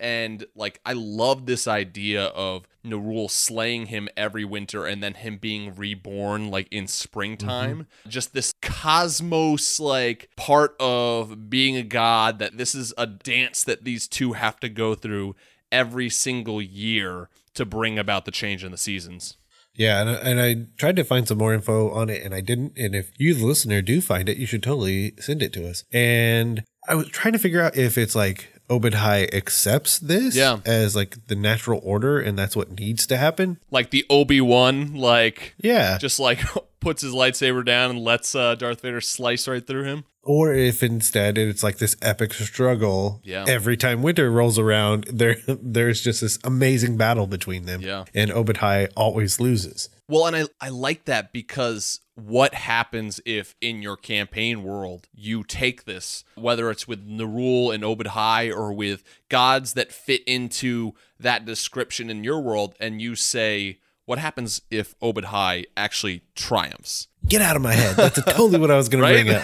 And 0.00 0.46
like, 0.54 0.80
I 0.84 0.92
love 0.92 1.46
this 1.46 1.66
idea 1.66 2.26
of 2.26 2.66
Nerul 2.84 3.30
slaying 3.30 3.86
him 3.86 4.08
every 4.16 4.44
winter 4.44 4.86
and 4.86 5.02
then 5.02 5.14
him 5.14 5.36
being 5.36 5.74
reborn 5.74 6.50
like 6.50 6.68
in 6.70 6.86
springtime. 6.86 7.80
Mm-hmm. 7.80 8.08
Just 8.08 8.34
this 8.34 8.54
cosmos 8.62 9.80
like 9.80 10.30
part 10.36 10.74
of 10.80 11.50
being 11.50 11.76
a 11.76 11.82
god 11.82 12.38
that 12.38 12.56
this 12.56 12.74
is 12.74 12.92
a 12.96 13.06
dance 13.06 13.64
that 13.64 13.84
these 13.84 14.08
two 14.08 14.32
have 14.34 14.58
to 14.60 14.68
go 14.68 14.94
through 14.94 15.36
every 15.70 16.08
single 16.08 16.62
year 16.62 17.28
to 17.54 17.64
bring 17.64 17.98
about 17.98 18.24
the 18.24 18.30
change 18.30 18.64
in 18.64 18.70
the 18.70 18.78
seasons. 18.78 19.36
Yeah, 19.74 20.00
and, 20.00 20.10
and 20.10 20.40
I 20.40 20.66
tried 20.76 20.96
to 20.96 21.04
find 21.04 21.28
some 21.28 21.38
more 21.38 21.54
info 21.54 21.90
on 21.90 22.10
it, 22.10 22.24
and 22.24 22.34
I 22.34 22.40
didn't. 22.40 22.76
And 22.76 22.96
if 22.96 23.12
you, 23.16 23.32
the 23.32 23.46
listener, 23.46 23.80
do 23.80 24.00
find 24.00 24.28
it, 24.28 24.36
you 24.36 24.44
should 24.44 24.62
totally 24.62 25.14
send 25.20 25.40
it 25.40 25.52
to 25.52 25.68
us. 25.68 25.84
And 25.92 26.64
I 26.88 26.96
was 26.96 27.08
trying 27.08 27.32
to 27.34 27.38
figure 27.38 27.62
out 27.62 27.76
if 27.76 27.96
it's 27.96 28.16
like 28.16 28.52
Obad-Hai 28.68 29.28
accepts 29.32 29.98
this 29.98 30.36
Yeah. 30.36 30.58
as 30.66 30.94
like 30.96 31.26
the 31.26 31.36
natural 31.36 31.80
order, 31.82 32.18
and 32.20 32.38
that's 32.38 32.54
what 32.56 32.78
needs 32.78 33.06
to 33.06 33.16
happen. 33.16 33.58
Like 33.70 33.90
the 33.90 34.04
Obi-Wan 34.10 34.94
like 34.94 35.54
Yeah, 35.62 35.98
just 35.98 36.20
like 36.20 36.40
puts 36.80 37.02
his 37.02 37.12
lightsaber 37.12 37.64
down 37.64 37.90
and 37.90 37.98
lets 38.00 38.34
uh, 38.34 38.54
Darth 38.54 38.82
Vader 38.82 39.00
slice 39.00 39.48
right 39.48 39.66
through 39.66 39.84
him. 39.84 40.04
or 40.22 40.52
if 40.52 40.82
instead 40.82 41.38
it's 41.38 41.62
like 41.62 41.78
this 41.78 41.96
epic 42.02 42.32
struggle. 42.34 43.20
Yeah. 43.24 43.44
Every 43.48 43.76
time 43.76 44.02
winter 44.02 44.30
rolls 44.30 44.58
around, 44.58 45.04
there 45.12 45.36
there's 45.46 46.02
just 46.02 46.20
this 46.20 46.38
amazing 46.44 46.96
battle 46.96 47.26
between 47.26 47.64
them. 47.66 47.80
Yeah. 47.80 48.04
and 48.14 48.30
Obad-Hai 48.30 48.88
always 48.96 49.40
loses. 49.40 49.88
Well, 50.10 50.26
and 50.26 50.36
I, 50.36 50.44
I 50.60 50.68
like 50.70 51.04
that 51.06 51.32
because 51.32 52.00
what 52.18 52.54
happens 52.54 53.20
if 53.24 53.54
in 53.60 53.80
your 53.82 53.96
campaign 53.96 54.64
world 54.64 55.06
you 55.14 55.44
take 55.44 55.84
this, 55.84 56.24
whether 56.34 56.70
it's 56.70 56.88
with 56.88 57.08
Nerul 57.08 57.72
and 57.72 57.84
Obad-Hai 57.84 58.50
or 58.50 58.72
with 58.72 59.04
gods 59.28 59.74
that 59.74 59.92
fit 59.92 60.22
into 60.26 60.94
that 61.20 61.44
description 61.44 62.10
in 62.10 62.24
your 62.24 62.40
world, 62.40 62.74
and 62.80 63.00
you 63.00 63.14
say, 63.14 63.78
what 64.04 64.18
happens 64.18 64.62
if 64.70 64.98
Obad-Hai 65.00 65.66
actually 65.76 66.22
triumphs? 66.34 67.06
Get 67.26 67.42
out 67.42 67.56
of 67.56 67.62
my 67.62 67.72
head. 67.74 67.94
That's 67.96 68.22
totally 68.24 68.58
what 68.58 68.70
I 68.70 68.76
was 68.76 68.88
going 68.88 69.02
Right? 69.02 69.18
to 69.18 69.24
bring 69.24 69.36
up. 69.36 69.42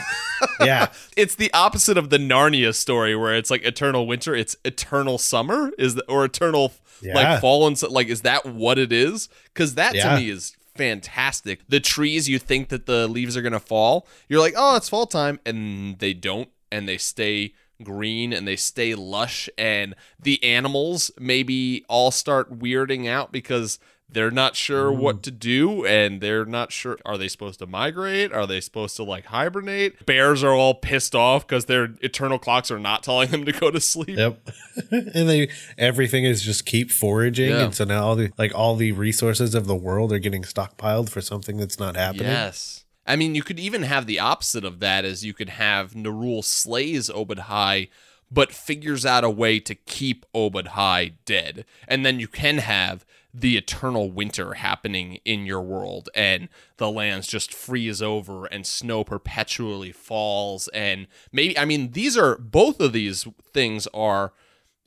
Yeah. 0.61 0.88
It's 1.16 1.35
the 1.37 1.52
opposite 1.52 1.97
of 1.97 2.11
the 2.11 2.19
Narnia 2.19 2.75
story 2.75 3.14
where 3.14 3.35
it's 3.37 3.50
like 3.50 3.62
eternal 3.64 4.07
winter, 4.07 4.35
it's 4.35 4.57
eternal 4.64 5.19
summer, 5.19 5.71
is 5.78 5.95
the, 5.95 6.04
or 6.11 6.25
eternal 6.25 6.73
Yeah. 7.02 7.14
like 7.14 7.40
fall 7.40 7.66
and 7.66 7.81
like 7.83 8.09
is 8.09 8.23
that 8.23 8.47
what 8.47 8.78
it 8.78 8.93
is? 8.93 9.28
Cuz 9.54 9.75
that 9.75 9.95
Yeah. 9.95 10.14
to 10.14 10.21
me 10.21 10.31
is 10.31 10.54
fantastic. 10.76 11.61
The 11.69 11.81
trees 11.81 12.28
you 12.28 12.38
think 12.38 12.69
that 12.69 12.87
the 12.87 13.07
leaves 13.07 13.37
are 13.37 13.43
going 13.43 13.52
to 13.52 13.61
fall, 13.61 14.07
you're 14.28 14.40
like, 14.40 14.54
"Oh, 14.57 14.76
it's 14.76 14.88
fall 14.88 15.07
time," 15.07 15.40
and 15.45 15.99
they 15.99 16.14
don't 16.14 16.49
and 16.71 16.88
they 16.88 16.99
stay 16.99 17.54
green 17.83 18.33
and 18.33 18.47
they 18.47 18.57
stay 18.57 18.95
lush 18.95 19.49
and 19.59 19.95
the 20.21 20.43
animals 20.45 21.11
maybe 21.19 21.85
all 21.88 22.11
start 22.11 22.59
weirding 22.59 23.09
out 23.09 23.33
because 23.33 23.78
they're 24.14 24.30
not 24.30 24.56
sure 24.56 24.90
mm-hmm. 24.90 25.00
what 25.02 25.23
to 25.23 25.30
do 25.30 25.85
and 25.85 26.21
they're 26.21 26.44
not 26.44 26.73
sure 26.73 26.99
are 27.04 27.18
they 27.18 27.28
supposed 27.28 27.59
to 27.59 27.66
migrate 27.66 28.33
are 28.33 28.47
they 28.47 28.61
supposed 28.61 28.97
to 28.97 29.02
like 29.02 29.26
hibernate 29.26 30.06
bears 30.06 30.42
are 30.42 30.54
all 30.54 30.75
pissed 30.75 31.14
off 31.14 31.47
because 31.47 31.66
their 31.66 31.90
eternal 32.00 32.38
clocks 32.38 32.71
are 32.71 32.78
not 32.78 33.02
telling 33.02 33.30
them 33.30 33.44
to 33.44 33.52
go 33.52 33.71
to 33.71 33.80
sleep 33.80 34.16
Yep. 34.16 34.49
and 34.90 35.28
they 35.28 35.49
everything 35.76 36.25
is 36.25 36.42
just 36.42 36.64
keep 36.66 36.90
foraging, 36.90 37.50
Yeah. 37.50 37.64
and 37.64 37.75
so 37.75 37.85
now 37.85 38.04
all 38.04 38.16
the 38.16 38.33
like 38.38 38.54
all 38.54 38.76
the 38.76 38.92
resources 38.92 39.54
of 39.54 39.66
the 39.66 39.75
world 39.75 40.12
are 40.12 40.18
getting 40.18 40.42
stockpiled 40.42 41.09
for 41.11 41.21
something 41.21 41.56
that's 41.56 41.78
not 41.78 41.97
happening. 41.97 42.26
Yes. 42.26 42.85
I 43.06 43.16
mean, 43.16 43.35
you 43.35 43.42
could 43.42 43.61
even 43.61 43.83
have 43.83 44.06
the 44.06 44.18
opposite 44.18 44.64
of 44.64 44.80
that, 44.80 45.04
as 45.04 45.25
you 45.25 45.35
could 45.35 45.50
have 45.50 45.92
Nerul 45.92 46.42
slays 46.42 47.11
Obad-Hai, 47.11 47.88
but 48.30 48.52
figures 48.52 49.04
out 49.04 49.25
a 49.25 49.30
way 49.30 49.61
to 49.61 49.75
keep 49.75 50.25
Obad-Hai 50.35 51.12
dead. 51.26 51.66
And 51.87 52.06
then 52.06 52.18
you 52.18 52.28
can 52.28 52.59
have 52.59 53.04
the 53.37 53.57
eternal 53.57 54.12
winter 54.12 54.55
happening 54.55 55.19
in 55.25 55.45
your 55.45 55.61
world 55.61 56.09
and 56.14 56.49
the 56.76 56.88
lands 56.88 57.26
just 57.26 57.53
freeze 57.53 58.00
over 58.00 58.47
and 58.47 58.64
snow 58.64 59.03
perpetually 59.03 59.91
falls. 59.91 60.69
And 60.69 61.09
maybe 61.33 61.59
I 61.59 61.64
mean 61.64 61.91
these 61.91 62.17
are 62.17 62.37
both 62.38 62.79
of 62.81 62.93
these 62.93 63.26
things 63.53 63.88
are 63.93 64.33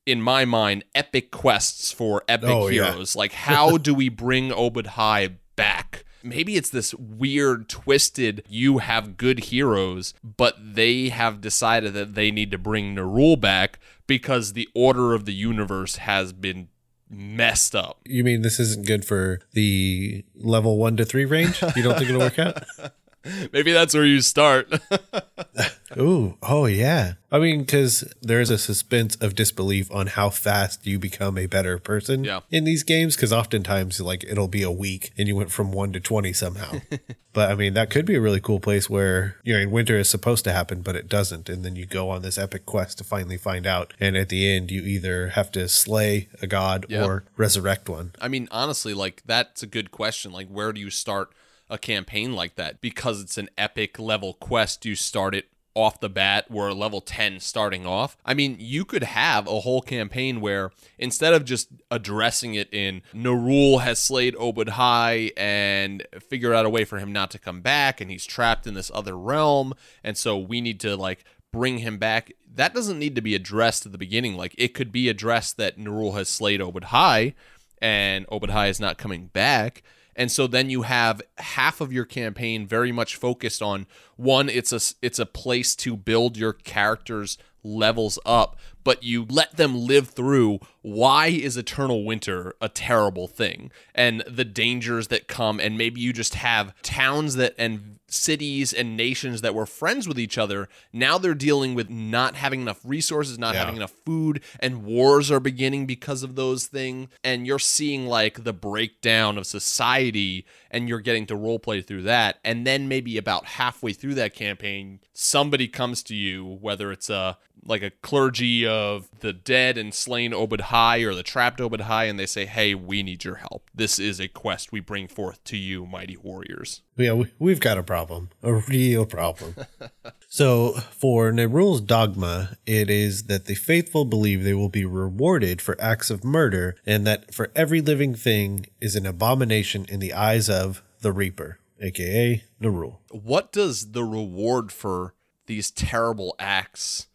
in 0.05 0.21
my 0.21 0.45
mind 0.45 0.85
epic 0.95 1.29
quests 1.29 1.91
for 1.91 2.23
epic 2.29 2.47
Oh, 2.49 2.67
yeah. 2.69 2.85
heroes. 2.91 3.17
Like 3.17 3.33
how 3.33 3.77
do 3.77 3.93
we 3.93 4.07
bring 4.07 4.49
Obad-Hai 4.51 5.31
back? 5.57 6.05
Maybe 6.23 6.55
it's 6.55 6.69
this 6.69 6.93
weird 6.95 7.67
twisted 7.67 8.43
you 8.47 8.77
have 8.77 9.17
good 9.17 9.39
heroes 9.45 10.13
but 10.23 10.55
they 10.59 11.09
have 11.09 11.41
decided 11.41 11.93
that 11.95 12.15
they 12.15 12.31
need 12.31 12.51
to 12.51 12.57
bring 12.57 12.95
Nerul 12.95 13.37
back 13.39 13.77
because 14.07 14.53
the 14.53 14.69
order 14.73 15.13
of 15.13 15.25
the 15.25 15.33
universe 15.33 15.97
has 15.97 16.31
been 16.31 16.69
messed 17.09 17.75
up 17.75 17.99
You 18.05 18.23
mean 18.23 18.41
this 18.41 18.59
isn't 18.59 18.85
good 18.85 19.05
for 19.05 19.39
the 19.53 20.25
level 20.35 20.77
one 20.77 20.97
to 20.97 21.05
three 21.05 21.25
range? 21.25 21.61
You 21.75 21.83
don't 21.83 21.97
think 21.97 22.09
it'll 22.09 22.19
work 22.19 22.39
out? 22.39 22.63
maybe 23.53 23.71
that's 23.71 23.93
where 23.93 24.05
you 24.05 24.21
start 24.21 24.71
Ooh, 25.97 26.37
oh 26.43 26.65
yeah. 26.65 27.13
I 27.31 27.39
mean, 27.39 27.61
because 27.61 28.13
there's 28.21 28.49
a 28.49 28.57
suspense 28.57 29.15
of 29.15 29.35
disbelief 29.35 29.91
on 29.91 30.07
how 30.07 30.29
fast 30.29 30.85
you 30.85 30.99
become 30.99 31.37
a 31.37 31.45
better 31.45 31.77
person 31.79 32.23
Yeah. 32.23 32.41
in 32.51 32.65
these 32.65 32.83
games. 32.83 33.15
Because 33.15 33.33
oftentimes, 33.33 33.99
like 33.99 34.23
it'll 34.25 34.47
be 34.49 34.63
a 34.63 34.71
week, 34.71 35.11
and 35.17 35.27
you 35.27 35.35
went 35.35 35.51
from 35.51 35.71
one 35.71 35.93
to 35.93 35.99
twenty 35.99 36.33
somehow. 36.33 36.81
but 37.33 37.49
I 37.49 37.55
mean, 37.55 37.73
that 37.73 37.89
could 37.89 38.05
be 38.05 38.15
a 38.15 38.21
really 38.21 38.39
cool 38.41 38.59
place 38.59 38.89
where 38.89 39.37
you 39.43 39.57
know 39.57 39.67
winter 39.69 39.97
is 39.97 40.09
supposed 40.09 40.43
to 40.43 40.53
happen, 40.53 40.81
but 40.81 40.95
it 40.95 41.07
doesn't, 41.09 41.49
and 41.49 41.63
then 41.65 41.75
you 41.75 41.85
go 41.85 42.09
on 42.09 42.21
this 42.21 42.37
epic 42.37 42.65
quest 42.65 42.97
to 42.99 43.03
finally 43.03 43.37
find 43.37 43.65
out. 43.65 43.93
And 43.99 44.15
at 44.15 44.29
the 44.29 44.47
end, 44.49 44.69
you 44.69 44.81
either 44.83 45.29
have 45.29 45.51
to 45.53 45.67
slay 45.69 46.27
a 46.41 46.47
god 46.47 46.85
Yeah. 46.89 47.05
or 47.05 47.23
resurrect 47.37 47.89
one. 47.89 48.11
I 48.21 48.27
mean, 48.27 48.47
honestly, 48.51 48.93
like 48.93 49.23
that's 49.25 49.63
a 49.63 49.67
good 49.67 49.89
question. 49.91 50.31
Like, 50.31 50.47
where 50.49 50.71
do 50.73 50.79
you 50.81 50.89
start 50.89 51.31
a 51.69 51.77
campaign 51.77 52.33
like 52.33 52.55
that? 52.55 52.81
Because 52.81 53.21
it's 53.21 53.37
an 53.37 53.49
epic 53.57 53.99
level 53.99 54.33
quest, 54.33 54.85
you 54.85 54.95
start 54.95 55.35
it 55.35 55.49
off 55.77 55.99
the 55.99 56.09
bat 56.09 56.49
where 56.49 56.73
level 56.73 57.01
10 57.01 57.39
starting 57.39 57.85
off? 57.85 58.17
I 58.25 58.33
mean, 58.33 58.57
you 58.59 58.83
could 58.83 59.03
have 59.03 59.45
a 59.45 59.59
whole 59.59 59.81
campaign 59.81 60.41
where 60.41 60.71
instead 60.97 61.35
of 61.35 61.45
just 61.45 61.69
addressing 61.91 62.55
it 62.55 62.67
in 62.73 63.03
Nerul 63.13 63.81
has 63.81 63.99
slayed 63.99 64.33
Obad-Hai 64.35 65.31
and 65.37 66.05
figured 66.19 66.55
out 66.55 66.65
a 66.65 66.69
way 66.69 66.83
for 66.83 66.97
him 66.97 67.13
not 67.13 67.29
to 67.31 67.39
come 67.39 67.61
back 67.61 68.01
and 68.01 68.09
he's 68.09 68.25
trapped 68.25 68.65
in 68.65 68.73
this 68.73 68.89
other 68.91 69.15
realm 69.15 69.75
and 70.03 70.17
so 70.17 70.35
we 70.35 70.61
need 70.61 70.79
to 70.79 70.97
like 70.97 71.23
bring 71.53 71.77
him 71.77 71.99
back. 71.99 72.33
That 72.55 72.73
doesn't 72.73 72.97
need 72.97 73.13
to 73.13 73.21
be 73.21 73.35
addressed 73.35 73.85
at 73.85 73.91
the 73.91 73.99
beginning. 73.99 74.35
Like 74.35 74.55
it 74.57 74.73
could 74.73 74.91
be 74.91 75.09
addressed 75.09 75.57
that 75.57 75.77
Nerul 75.77 76.15
has 76.15 76.27
slayed 76.27 76.59
Obad-Hai 76.59 77.35
and 77.79 78.25
Obad-Hai 78.27 78.67
is 78.67 78.79
not 78.79 78.97
coming 78.97 79.27
back. 79.27 79.83
And 80.17 80.31
so 80.31 80.47
then 80.47 80.69
you 80.71 80.81
have 80.81 81.21
half 81.37 81.79
of 81.79 81.93
your 81.93 82.03
campaign 82.03 82.65
very 82.65 82.91
much 82.91 83.15
focused 83.15 83.61
on 83.61 83.85
one 84.15 84.49
it's 84.49 84.73
a 84.73 84.79
it's 85.01 85.19
a 85.19 85.27
place 85.27 85.75
to 85.77 85.95
build 85.95 86.35
your 86.35 86.53
characters 86.53 87.37
levels 87.63 88.17
up, 88.25 88.57
but 88.87 89.03
you 89.03 89.25
let 89.29 89.57
them 89.57 89.75
live 89.77 90.07
through 90.07 90.59
why 90.81 91.27
is 91.27 91.57
eternal 91.57 92.05
winter 92.05 92.55
a 92.61 92.69
terrible 92.69 93.27
thing 93.27 93.69
and 93.93 94.21
the 94.21 94.45
dangers 94.45 95.09
that 95.09 95.27
come. 95.27 95.59
And 95.59 95.77
maybe 95.77 95.99
you 95.99 96.13
just 96.13 96.35
have 96.35 96.73
towns 96.83 97.35
that 97.35 97.53
and 97.57 97.99
cities 98.07 98.71
and 98.71 98.95
nations 98.95 99.41
that 99.41 99.53
were 99.53 99.65
friends 99.65 100.07
with 100.07 100.17
each 100.17 100.37
other. 100.37 100.69
Now 100.93 101.17
they're 101.17 101.33
dealing 101.33 101.75
with 101.75 101.89
not 101.89 102.37
having 102.37 102.61
enough 102.61 102.79
resources 102.85 103.37
not 103.37 103.55
Yeah. 103.55 103.65
having 103.65 103.75
enough 103.75 103.91
food 104.05 104.41
and 104.61 104.85
wars 104.85 105.29
are 105.29 105.41
beginning 105.41 105.85
because 105.85 106.23
of 106.23 106.35
those 106.35 106.67
things 106.67 107.09
and 107.25 107.45
you're 107.45 107.59
seeing 107.59 108.07
like 108.07 108.45
the 108.45 108.53
breakdown 108.53 109.37
of 109.37 109.45
society 109.45 110.45
and 110.71 110.87
you're 110.87 111.01
getting 111.01 111.25
to 111.25 111.35
role 111.35 111.59
play 111.59 111.81
through 111.81 112.03
that. 112.03 112.39
And 112.45 112.65
then 112.65 112.87
maybe 112.87 113.17
about 113.17 113.45
halfway 113.45 113.91
through 113.91 114.13
that 114.13 114.33
campaign 114.33 115.01
somebody 115.11 115.67
comes 115.67 116.03
to 116.03 116.15
you 116.15 116.45
whether 116.61 116.89
it's 116.93 117.09
a 117.09 117.37
like 117.65 117.81
a 117.81 117.89
clergy 117.89 118.65
of 118.77 119.09
the 119.19 119.33
dead 119.33 119.77
and 119.77 119.93
slain 119.93 120.31
Obad-Hai 120.31 120.99
or 120.99 121.15
the 121.15 121.23
trapped 121.23 121.59
Obad-Hai 121.59 122.05
and 122.05 122.19
they 122.19 122.25
say 122.27 122.45
hey 122.45 122.75
we 122.75 123.01
need 123.01 123.23
your 123.23 123.35
help 123.35 123.69
this 123.73 123.97
is 123.97 124.19
a 124.19 124.27
quest 124.27 124.71
we 124.71 124.79
bring 124.79 125.07
forth 125.07 125.43
to 125.45 125.57
you 125.57 125.85
mighty 125.85 126.15
warriors 126.17 126.81
Yeah, 126.95 127.13
we, 127.13 127.33
we've 127.39 127.59
got 127.59 127.77
a 127.77 127.83
problem, 127.83 128.29
a 128.41 128.53
real 128.53 129.05
problem. 129.05 129.55
so, 130.29 130.73
for 130.91 131.31
Nerul's 131.31 131.81
dogma, 131.81 132.57
it 132.65 132.89
is 132.89 133.23
that 133.23 133.45
the 133.45 133.53
faithful 133.55 134.03
believe 134.05 134.43
they 134.43 134.55
will 134.55 134.69
be 134.69 134.83
rewarded 134.85 135.61
for 135.61 135.75
acts 135.79 136.09
of 136.09 136.23
murder, 136.23 136.75
and 136.87 137.05
that 137.05 137.33
for 137.33 137.51
every 137.55 137.81
living 137.81 138.15
thing 138.15 138.65
is 138.81 138.95
an 138.95 139.05
abomination 139.05 139.85
in 139.89 139.99
the 139.99 140.13
eyes 140.13 140.49
of 140.49 140.81
the 141.01 141.11
Reaper, 141.11 141.59
aka 141.79 142.43
Nerul. 142.61 142.97
what 143.11 143.51
does 143.51 143.91
the 143.91 144.03
reward 144.03 144.71
for 144.71 145.13
these 145.45 145.69
terrible 145.71 146.35
acts 146.39 147.07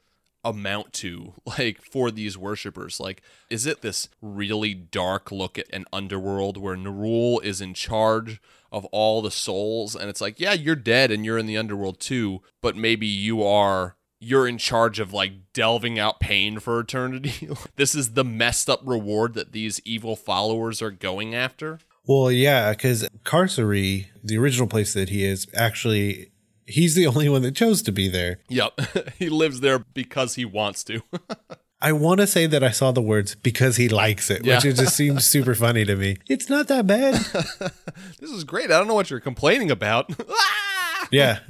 amount 0.45 0.93
to 0.93 1.35
like 1.59 1.83
for 1.83 2.11
these 2.11 2.37
worshippers? 2.39 3.01
Like 3.01 3.23
is 3.51 3.67
it 3.67 3.83
this 3.83 4.09
really 4.21 4.75
dark 4.75 5.31
look 5.31 5.59
at 5.59 5.73
an 5.73 5.85
underworld 5.93 6.57
where 6.57 6.77
Nerul 6.77 7.43
is 7.43 7.61
in 7.61 7.75
charge 7.75 8.41
of 8.71 8.85
all 8.87 9.23
the 9.23 9.31
souls? 9.31 9.95
And 9.95 10.09
it's 10.09 10.21
like 10.21 10.41
yeah 10.41 10.53
you're 10.53 10.77
dead 10.77 11.11
and 11.11 11.25
you're 11.25 11.39
in 11.39 11.47
the 11.47 11.59
underworld 11.59 12.01
too 12.01 12.43
but 12.61 12.77
maybe 12.77 13.07
you 13.07 13.43
are 13.43 13.97
you're 14.23 14.47
in 14.47 14.57
charge 14.57 15.01
of 15.01 15.13
like 15.13 15.33
delving 15.53 15.99
out 15.99 16.21
pain 16.21 16.61
for 16.61 16.79
eternity. 16.79 17.49
This 17.77 17.95
is 17.95 18.13
the 18.13 18.25
messed 18.25 18.71
up 18.71 18.81
reward 18.85 19.35
that 19.35 19.53
these 19.53 19.81
evil 19.85 20.15
followers 20.15 20.81
are 20.81 20.91
going 20.91 21.35
after? 21.35 21.81
Well, 22.07 22.31
yeah, 22.31 22.71
because 22.71 23.09
Carceri, 23.25 24.07
the 24.23 24.39
original 24.39 24.69
place 24.69 24.95
that 24.95 25.09
he 25.09 25.25
is, 25.25 25.47
actually, 25.55 26.32
he's 26.73 26.95
the 26.95 27.07
only 27.07 27.29
one 27.29 27.43
that 27.43 27.55
chose 27.55 27.83
to 27.83 27.93
be 27.93 28.09
there. 28.09 28.39
yep 28.49 28.73
he 29.19 29.29
lives 29.29 29.61
there 29.61 29.79
because 29.79 30.35
he 30.37 30.45
wants 30.45 30.83
to 30.85 31.03
I 31.85 31.91
want 31.91 32.21
to 32.21 32.29
say 32.29 32.47
that 32.47 32.63
I 32.63 32.71
saw 32.71 32.93
the 32.93 33.03
words 33.03 33.35
because 33.35 33.75
he 33.77 33.89
likes 33.89 34.31
it, 34.31 34.45
Yeah. 34.45 34.55
which 34.55 34.65
it 34.67 34.77
just 34.77 34.95
seems 34.95 35.25
super 35.25 35.53
funny 35.53 35.85
to 35.85 35.97
me. 35.97 36.17
It's 36.29 36.49
not 36.49 36.69
that 36.69 36.87
bad. 36.87 37.15
This 38.21 38.31
is 38.31 38.45
great. 38.45 38.71
I 38.71 38.79
don't 38.79 38.87
know 38.87 38.95
what 38.95 39.11
you're 39.11 39.19
complaining 39.19 39.69
about. 39.69 40.09
Ah! 40.31 41.09
yeah. 41.11 41.41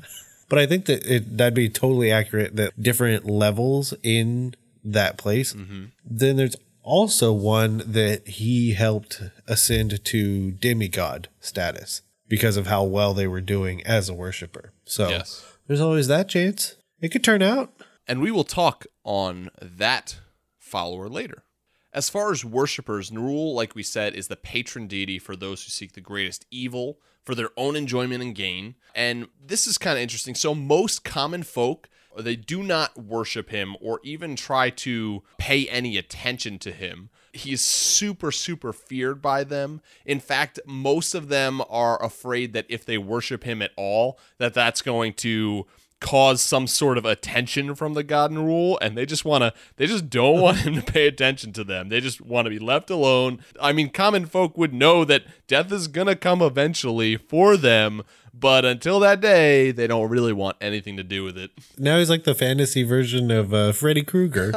But 0.49 0.59
I 0.59 0.65
think 0.65 0.87
that 0.87 1.05
it, 1.05 1.37
that'd 1.37 1.53
be 1.53 1.69
totally 1.69 2.11
accurate 2.11 2.57
that 2.57 2.83
different 2.83 3.27
levels 3.27 3.93
in 4.03 4.55
that 4.83 5.19
place. 5.19 5.55
Then 6.03 6.37
there's 6.37 6.57
also 6.83 7.31
one 7.35 7.83
that 7.87 8.27
he 8.27 8.73
helped 8.73 9.21
ascend 9.47 10.03
to 10.03 10.51
demigod 10.53 11.29
status 11.41 12.01
because 12.33 12.57
of 12.57 12.67
how 12.67 12.83
well 12.83 13.13
they 13.13 13.27
were 13.27 13.43
doing 13.43 13.83
as 13.87 14.09
a 14.09 14.15
worshiper. 14.15 14.73
So 14.87 15.11
Yes. 15.11 15.45
there's 15.67 15.83
always 15.83 16.07
that 16.09 16.31
chance. 16.31 16.77
It 16.99 17.11
could 17.11 17.23
turn 17.23 17.43
out. 17.43 17.75
and 18.09 18.23
we 18.23 18.31
will 18.31 18.43
talk 18.45 18.87
on 19.05 19.51
that 19.61 20.19
follower 20.59 21.11
later. 21.11 21.45
As 21.93 22.09
far 22.09 22.33
as 22.33 22.43
worshippers, 22.43 23.11
Nerul, 23.11 23.55
like 23.55 23.75
we 23.75 23.83
said, 23.83 24.15
is 24.15 24.29
the 24.29 24.37
patron 24.37 24.87
deity 24.87 25.19
for 25.19 25.37
those 25.37 25.63
who 25.63 25.69
seek 25.69 25.93
the 25.93 26.01
greatest 26.01 26.47
evil 26.51 26.99
for 27.23 27.35
their 27.35 27.51
own 27.57 27.77
enjoyment 27.77 28.23
and 28.23 28.35
gain. 28.35 28.77
And 28.95 29.29
this 29.39 29.67
is 29.67 29.77
kind 29.77 29.99
of 29.99 30.03
interesting. 30.03 30.35
So 30.35 30.55
most 30.55 31.05
common 31.05 31.43
folk 31.43 31.91
they 32.19 32.37
do 32.37 32.63
not 32.63 32.99
worship 32.99 33.51
him 33.51 33.77
or 33.81 34.01
even 34.03 34.37
try 34.37 34.69
to 34.71 35.23
pay 35.39 35.69
any 35.69 35.97
attention 35.99 36.59
to 36.61 36.73
him. 36.73 37.11
He's 37.33 37.63
super, 37.63 38.31
super 38.31 38.73
feared 38.73 39.23
by 39.23 39.45
them. 39.45 39.81
In 40.05 40.21
fact, 40.21 40.61
most 40.67 41.15
of 41.15 41.29
them 41.29 41.63
are 41.71 42.03
afraid 42.03 42.53
that 42.53 42.67
if 42.69 42.85
they 42.85 42.99
worship 42.99 43.45
him 43.45 43.63
at 43.63 43.73
all, 43.77 44.19
that 44.39 44.53
that's 44.53 44.83
going 44.83 45.15
to 45.15 45.67
cause 46.03 46.43
some 46.43 46.67
sort 46.67 46.99
of 46.99 47.05
attention 47.05 47.75
from 47.77 47.95
the 47.95 48.03
god 48.03 48.33
Nerul 48.33 48.77
and 48.83 48.99
they 48.99 49.07
just 49.07 49.25
want 49.25 49.43
to 49.43 49.55
they 49.77 49.87
just 49.87 50.11
don't 50.11 50.41
want 50.41 50.59
him 50.59 50.75
to 50.75 50.83
pay 50.83 51.07
attention 51.07 51.53
to 51.55 51.65
them. 51.65 51.89
They 51.89 52.01
just 52.01 52.21
want 52.21 52.47
to 52.47 52.51
be 52.51 52.59
left 52.59 52.91
alone. 52.91 53.41
I 53.61 53.73
mean 53.73 53.89
common 53.89 54.27
folk 54.27 54.59
would 54.59 54.75
know 54.75 55.05
that 55.05 55.23
death 55.47 55.71
is 55.73 55.87
gonna 55.87 56.17
come 56.17 56.43
eventually 56.43 57.17
for 57.17 57.57
them 57.57 58.03
but 58.35 58.65
until 58.65 58.99
that 59.01 59.21
day 59.21 59.71
they 59.71 59.87
don't 59.87 60.11
really 60.11 60.33
want 60.33 60.57
anything 60.61 60.97
to 60.97 61.05
do 61.05 61.23
with 61.23 61.39
it. 61.39 61.53
Now 61.79 61.99
he's 61.99 62.11
like 62.11 62.25
the 62.25 62.35
fantasy 62.35 62.83
version 62.83 63.31
of 63.31 63.55
uh, 63.55 63.71
Freddy 63.73 64.03
Krueger. 64.03 64.53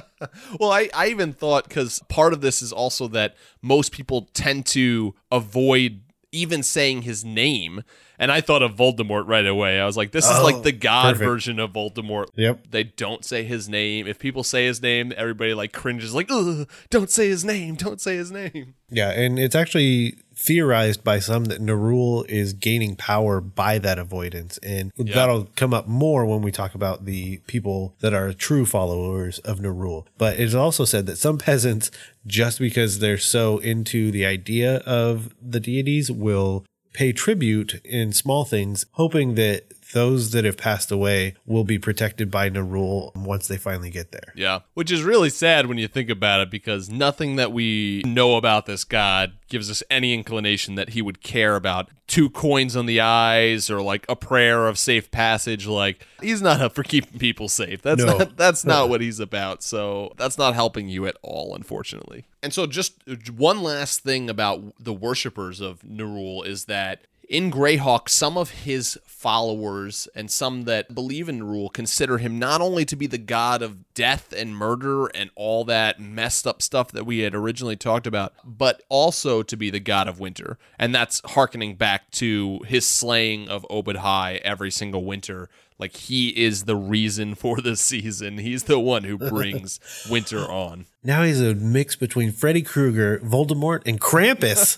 well 0.58 0.72
i, 0.72 0.90
I 0.92 1.06
even 1.06 1.32
thought 1.32 1.68
because 1.68 2.00
part 2.08 2.32
of 2.32 2.40
this 2.40 2.60
is 2.60 2.72
also 2.72 3.06
that 3.08 3.36
most 3.62 3.92
people 3.92 4.28
tend 4.34 4.66
to 4.66 5.14
avoid 5.30 6.00
even 6.32 6.62
saying 6.62 7.02
his 7.02 7.24
name 7.24 7.82
and 8.18 8.30
i 8.30 8.40
thought 8.40 8.62
of 8.62 8.76
voldemort 8.76 9.26
right 9.26 9.46
away 9.46 9.80
i 9.80 9.86
was 9.86 9.96
like 9.96 10.12
this 10.12 10.24
is 10.24 10.38
Oh, 10.38 10.44
like 10.44 10.62
the 10.62 10.72
god 10.72 11.14
perfect. 11.14 11.24
version 11.28 11.58
of 11.58 11.72
voldemort 11.72 12.26
yep. 12.36 12.64
they 12.70 12.84
don't 12.84 13.24
say 13.24 13.42
his 13.44 13.68
name. 13.68 14.06
If 14.06 14.18
people 14.18 14.44
say 14.44 14.66
his 14.66 14.80
name, 14.80 15.12
everybody 15.16 15.54
like 15.54 15.72
cringes, 15.72 16.14
like, 16.14 16.30
Ugh, 16.30 16.68
don't 16.90 17.10
say 17.10 17.28
his 17.28 17.44
name, 17.44 17.74
don't 17.74 18.00
say 18.00 18.16
his 18.16 18.30
name. 18.30 18.74
Yeah, 18.90 19.10
and 19.10 19.38
it's 19.38 19.54
actually 19.54 20.16
theorized 20.40 21.04
by 21.04 21.18
some 21.18 21.44
that 21.44 21.60
Nerul 21.60 22.26
is 22.26 22.54
gaining 22.54 22.96
power 22.96 23.42
by 23.42 23.78
that 23.78 23.98
avoidance. 23.98 24.56
And 24.58 24.90
that'll 24.96 25.44
come 25.54 25.74
up 25.74 25.86
more 25.86 26.24
when 26.24 26.40
we 26.40 26.50
talk 26.50 26.74
about 26.74 27.04
the 27.04 27.38
people 27.46 27.94
that 28.00 28.14
are 28.14 28.32
true 28.32 28.64
followers 28.64 29.38
of 29.40 29.58
Nerul. 29.58 30.06
But 30.16 30.34
it 30.34 30.44
is 30.44 30.54
also 30.54 30.86
said 30.86 31.04
that 31.06 31.18
some 31.18 31.36
peasants, 31.50 31.90
just 32.26 32.58
because 32.58 33.00
they're 33.00 33.18
so 33.18 33.58
into 33.58 34.10
the 34.10 34.24
idea 34.24 34.76
of 34.78 35.34
the 35.42 35.60
deities, 35.60 36.10
will 36.10 36.64
pay 36.94 37.12
tribute 37.12 37.80
in 37.84 38.12
small 38.12 38.44
things, 38.44 38.86
hoping 38.92 39.34
that 39.34 39.64
those 39.92 40.30
that 40.30 40.44
have 40.44 40.56
passed 40.56 40.90
away 40.90 41.34
will 41.46 41.64
be 41.64 41.78
protected 41.78 42.30
by 42.30 42.48
Nerul 42.50 43.14
once 43.16 43.48
they 43.48 43.56
finally 43.56 43.90
get 43.90 44.12
there. 44.12 44.32
Yeah, 44.36 44.60
which 44.74 44.90
is 44.90 45.02
really 45.02 45.30
sad 45.30 45.66
when 45.66 45.78
you 45.78 45.88
think 45.88 46.10
about 46.10 46.40
it 46.40 46.50
because 46.50 46.88
nothing 46.88 47.36
that 47.36 47.52
we 47.52 48.02
know 48.06 48.36
about 48.36 48.66
this 48.66 48.84
god 48.84 49.32
gives 49.48 49.70
us 49.70 49.82
any 49.90 50.14
inclination 50.14 50.76
that 50.76 50.90
he 50.90 51.02
would 51.02 51.22
care 51.22 51.56
about 51.56 51.88
two 52.06 52.30
coins 52.30 52.76
on 52.76 52.86
the 52.86 53.00
eyes 53.00 53.68
or 53.70 53.80
like 53.82 54.04
a 54.08 54.14
prayer 54.16 54.66
of 54.68 54.78
safe 54.78 55.10
passage 55.10 55.66
like 55.66 56.06
he's 56.22 56.40
not 56.42 56.60
up 56.60 56.72
for 56.74 56.82
keeping 56.82 57.18
people 57.18 57.48
safe. 57.48 57.82
That's 57.82 58.02
No. 58.04 58.18
not 58.18 58.36
that's 58.36 58.64
not 58.64 58.88
what 58.88 59.00
he's 59.00 59.18
about. 59.20 59.62
So 59.62 60.12
that's 60.16 60.38
not 60.38 60.54
helping 60.54 60.88
you 60.88 61.06
at 61.06 61.16
all 61.22 61.54
unfortunately. 61.54 62.24
And 62.42 62.52
so 62.54 62.66
just 62.66 62.94
uh, 63.08 63.16
one 63.36 63.62
last 63.62 64.02
thing 64.02 64.30
about 64.30 64.62
the 64.78 64.92
worshippers 64.92 65.60
of 65.60 65.80
Nerul 65.82 66.46
is 66.46 66.64
that 66.66 67.02
in 67.30 67.48
Greyhawk, 67.52 68.08
some 68.08 68.36
of 68.36 68.50
his 68.50 68.98
followers 69.06 70.08
and 70.16 70.28
some 70.28 70.64
that 70.64 70.92
believe 70.96 71.28
in 71.28 71.44
Rule 71.44 71.68
consider 71.68 72.18
him 72.18 72.40
not 72.40 72.60
only 72.60 72.84
to 72.84 72.96
be 72.96 73.06
the 73.06 73.18
god 73.18 73.62
of 73.62 73.94
death 73.94 74.32
and 74.32 74.56
murder 74.56 75.06
and 75.06 75.30
all 75.36 75.64
that 75.66 76.00
messed 76.00 76.44
up 76.44 76.60
stuff 76.60 76.90
that 76.90 77.06
we 77.06 77.20
had 77.20 77.32
originally 77.32 77.76
talked 77.76 78.08
about, 78.08 78.34
but 78.44 78.82
also 78.88 79.44
to 79.44 79.56
be 79.56 79.70
the 79.70 79.78
god 79.78 80.08
of 80.08 80.18
winter. 80.18 80.58
And 80.76 80.92
that's 80.92 81.22
harkening 81.24 81.76
back 81.76 82.10
to 82.12 82.58
his 82.66 82.84
slaying 82.84 83.48
of 83.48 83.64
Obad-Hai 83.70 84.40
every 84.42 84.72
single 84.72 85.04
winter. 85.04 85.48
Like 85.78 85.94
he 85.94 86.30
is 86.30 86.64
the 86.64 86.76
reason 86.76 87.36
for 87.36 87.60
the 87.60 87.76
season. 87.76 88.38
He's 88.38 88.64
the 88.64 88.80
one 88.80 89.04
who 89.04 89.16
brings 89.16 89.78
winter 90.10 90.40
on. 90.40 90.86
Now 91.04 91.22
he's 91.22 91.40
a 91.40 91.54
mix 91.54 91.94
between 91.94 92.32
Freddy 92.32 92.62
Krueger, 92.62 93.20
Voldemort, 93.20 93.82
and 93.86 94.00
Krampus. 94.00 94.76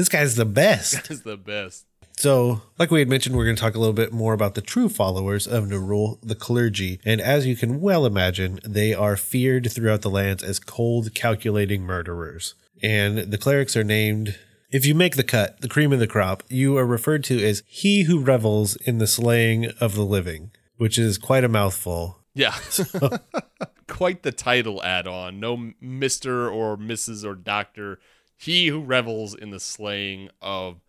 this 0.00 0.08
guy's 0.08 0.34
the 0.34 0.46
best. 0.46 1.10
Is 1.10 1.22
the 1.24 1.36
best. 1.36 1.84
So, 2.16 2.62
like 2.78 2.90
we 2.90 3.00
had 3.00 3.08
mentioned, 3.08 3.36
we're 3.36 3.44
going 3.44 3.56
to 3.56 3.60
talk 3.60 3.74
a 3.74 3.78
little 3.78 3.92
bit 3.92 4.14
more 4.14 4.32
about 4.32 4.54
the 4.54 4.62
true 4.62 4.88
followers 4.88 5.46
of 5.46 5.64
Nerul, 5.64 6.18
the 6.22 6.34
clergy. 6.34 7.00
And 7.04 7.20
as 7.20 7.46
you 7.46 7.54
can 7.54 7.82
well 7.82 8.06
imagine, 8.06 8.60
they 8.64 8.94
are 8.94 9.18
feared 9.18 9.70
throughout 9.70 10.00
the 10.00 10.08
lands 10.08 10.42
as 10.42 10.58
cold, 10.58 11.14
calculating 11.14 11.82
murderers. 11.82 12.54
And 12.82 13.18
the 13.18 13.36
clerics 13.36 13.76
are 13.76 13.84
named. 13.84 14.38
If 14.70 14.86
you 14.86 14.94
make 14.94 15.16
the 15.16 15.22
cut, 15.22 15.60
the 15.60 15.68
cream 15.68 15.92
of 15.92 15.98
the 15.98 16.06
crop, 16.06 16.44
you 16.48 16.78
are 16.78 16.86
referred 16.86 17.22
to 17.24 17.44
as 17.44 17.62
he 17.66 18.04
who 18.04 18.20
revels 18.20 18.76
in 18.76 18.96
the 18.96 19.06
slaying 19.06 19.66
of 19.80 19.94
the 19.94 20.04
living, 20.04 20.50
which 20.78 20.98
is 20.98 21.18
quite 21.18 21.44
a 21.44 21.48
mouthful. 21.48 22.20
Yeah. 22.34 22.54
Quite 23.86 24.22
the 24.22 24.32
title 24.32 24.82
add 24.82 25.06
on. 25.06 25.40
No 25.40 25.72
Mr. 25.82 26.50
or 26.50 26.78
Mrs. 26.78 27.22
or 27.22 27.34
Doctor. 27.34 27.98
He 28.40 28.68
who 28.68 28.80
revels 28.80 29.34
in 29.34 29.50
the 29.50 29.60
slaying 29.60 30.30
of 30.40 30.80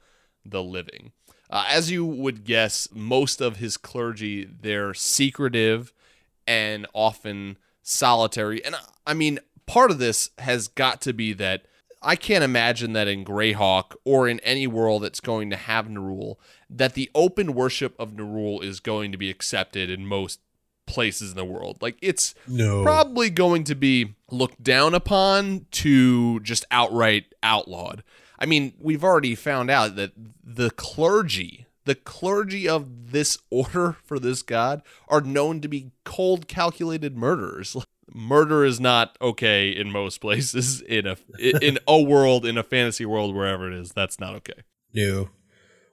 the 0.46 0.64
living. 0.64 1.12
Uh, 1.50 1.66
as 1.68 1.92
you 1.92 2.06
would 2.06 2.46
guess, 2.46 2.88
most 2.94 3.42
of 3.42 3.58
his 3.58 3.76
clergy, 3.76 4.46
they're 4.46 4.94
secretive 4.94 5.92
and 6.48 6.88
often 6.94 7.58
solitary. 7.84 8.64
And 8.64 8.76
uh, 8.76 8.80
I 9.06 9.14
mean, 9.14 9.40
part 9.66 9.92
of 9.92 10.00
this 10.00 10.30
has 10.38 10.70
got 10.70 11.02
to 11.02 11.12
be 11.12 11.34
that 11.34 11.66
I 12.02 12.16
can't 12.16 12.44
imagine 12.44 12.94
that 12.94 13.10
in 13.10 13.26
Greyhawk 13.26 13.96
or 14.06 14.30
in 14.30 14.40
any 14.40 14.66
world 14.66 15.04
that's 15.04 15.20
going 15.20 15.50
to 15.50 15.58
have 15.58 15.88
Nerul, 15.88 16.38
that 16.70 16.94
the 16.94 17.12
open 17.14 17.54
worship 17.54 18.00
of 18.00 18.14
Nerul 18.14 18.64
is 18.64 18.80
going 18.80 19.12
to 19.12 19.18
be 19.18 19.30
accepted 19.30 19.90
in 19.90 20.08
most 20.08 20.40
places 20.92 21.32
in 21.32 21.38
the 21.38 21.46
world. 21.46 21.78
Like 21.82 21.98
it's 22.02 22.36
No. 22.48 22.84
probably 22.84 23.30
going 23.30 23.64
to 23.66 23.76
be 23.76 24.14
looked 24.30 24.62
down 24.62 24.94
upon 24.94 25.66
to 25.72 26.40
just 26.42 26.66
outright 26.70 27.34
outlawed. 27.42 28.04
I 28.38 28.46
mean, 28.46 28.74
we've 28.80 29.04
already 29.04 29.36
found 29.36 29.70
out 29.72 29.96
that 29.96 30.12
the 30.44 30.72
clergy, 30.72 31.66
the 31.86 31.96
clergy 31.96 32.68
of 32.68 33.12
this 33.12 33.38
order 33.50 33.98
for 34.04 34.20
this 34.20 34.42
god, 34.42 34.82
are 35.08 35.22
known 35.22 35.62
to 35.62 35.68
be 35.68 35.92
cold, 36.04 36.48
calculated 36.48 37.16
murderers. 37.18 37.76
Murder 38.14 38.66
is 38.66 38.78
not 38.82 39.18
okay 39.22 39.70
in 39.70 39.90
most 39.90 40.20
places 40.20 40.82
in 40.82 41.08
a 41.08 41.16
in 41.40 41.80
a 41.88 42.02
world 42.02 42.46
in 42.46 42.58
a 42.58 42.64
fantasy 42.64 43.06
world 43.06 43.34
wherever 43.34 43.72
it 43.72 43.74
is. 43.74 43.94
That's 43.94 44.20
not 44.20 44.36
okay. 44.36 44.64
No. 44.94 45.30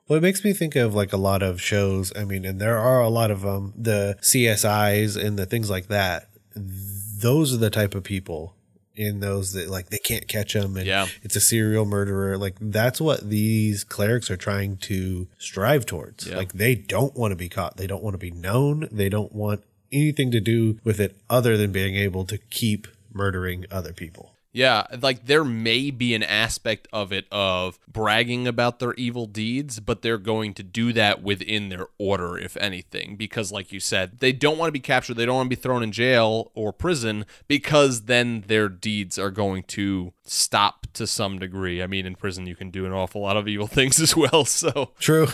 Well, 0.08 0.16
it 0.16 0.22
makes 0.22 0.42
me 0.42 0.52
think 0.54 0.74
of 0.74 0.94
like 0.94 1.12
a 1.12 1.18
lot 1.18 1.42
of 1.42 1.60
shows. 1.60 2.12
I 2.16 2.24
mean, 2.24 2.44
and 2.46 2.58
there 2.60 2.78
are 2.78 3.00
a 3.00 3.08
lot 3.10 3.30
of 3.30 3.44
um 3.46 3.74
the 3.76 4.16
CSIs 4.22 5.22
and 5.22 5.38
the 5.38 5.46
things 5.46 5.68
like 5.70 5.88
that. 5.88 6.28
Those 6.54 7.52
are 7.54 7.58
the 7.58 7.70
type 7.70 7.94
of 7.94 8.04
people 8.04 8.54
in 8.96 9.20
those 9.20 9.52
that 9.52 9.68
like 9.70 9.90
they 9.90 9.98
can't 9.98 10.26
catch 10.26 10.54
them 10.54 10.76
and 10.76 10.84
Yeah. 10.86 11.06
it's 11.22 11.36
a 11.36 11.40
serial 11.40 11.84
murderer. 11.84 12.36
Like 12.36 12.56
that's 12.60 13.00
what 13.00 13.28
these 13.28 13.84
clerics 13.84 14.28
are 14.30 14.36
trying 14.36 14.76
to 14.78 15.28
strive 15.38 15.86
towards. 15.86 16.26
Yeah. 16.26 16.36
Like 16.36 16.52
they 16.54 16.74
don't 16.74 17.14
want 17.14 17.30
to 17.32 17.36
be 17.36 17.48
caught. 17.48 17.76
They 17.76 17.86
don't 17.86 18.02
want 18.02 18.14
to 18.14 18.18
be 18.18 18.32
known. 18.32 18.88
They 18.90 19.08
don't 19.08 19.32
want 19.32 19.62
anything 19.92 20.30
to 20.32 20.40
do 20.40 20.78
with 20.84 21.00
it 21.00 21.16
other 21.30 21.56
than 21.56 21.70
being 21.70 21.94
able 21.94 22.24
to 22.26 22.38
keep 22.38 22.88
murdering 23.12 23.66
other 23.70 23.92
people. 23.92 24.32
Yeah, 24.50 24.86
like 25.02 25.26
there 25.26 25.44
may 25.44 25.90
be 25.90 26.14
an 26.14 26.22
aspect 26.22 26.88
of 26.92 27.12
it 27.12 27.26
of 27.30 27.78
bragging 27.86 28.48
about 28.48 28.78
their 28.78 28.94
evil 28.94 29.26
deeds, 29.26 29.78
but 29.78 30.00
they're 30.00 30.18
going 30.18 30.54
to 30.54 30.62
do 30.62 30.92
that 30.94 31.22
within 31.22 31.68
their 31.68 31.88
order, 31.98 32.38
if 32.38 32.56
anything, 32.56 33.16
because, 33.16 33.52
like 33.52 33.72
you 33.72 33.80
said, 33.80 34.20
they 34.20 34.32
don't 34.32 34.56
want 34.56 34.68
to 34.68 34.72
be 34.72 34.80
captured. 34.80 35.14
They 35.14 35.26
don't 35.26 35.36
want 35.36 35.46
to 35.50 35.56
be 35.56 35.60
thrown 35.60 35.82
in 35.82 35.92
jail 35.92 36.50
or 36.54 36.72
prison 36.72 37.26
because 37.46 38.02
then 38.02 38.44
their 38.46 38.68
deeds 38.70 39.18
are 39.18 39.30
going 39.30 39.64
to 39.64 40.12
stop 40.28 40.86
to 40.94 41.06
some 41.06 41.38
degree. 41.38 41.82
I 41.82 41.86
mean, 41.86 42.06
in 42.06 42.14
prison, 42.14 42.46
you 42.46 42.54
can 42.54 42.70
do 42.70 42.86
an 42.86 42.92
awful 42.92 43.22
lot 43.22 43.36
of 43.36 43.48
evil 43.48 43.66
things 43.78 44.00
as 44.00 44.16
well. 44.16 44.44
So 44.44 44.92
True. 44.98 45.28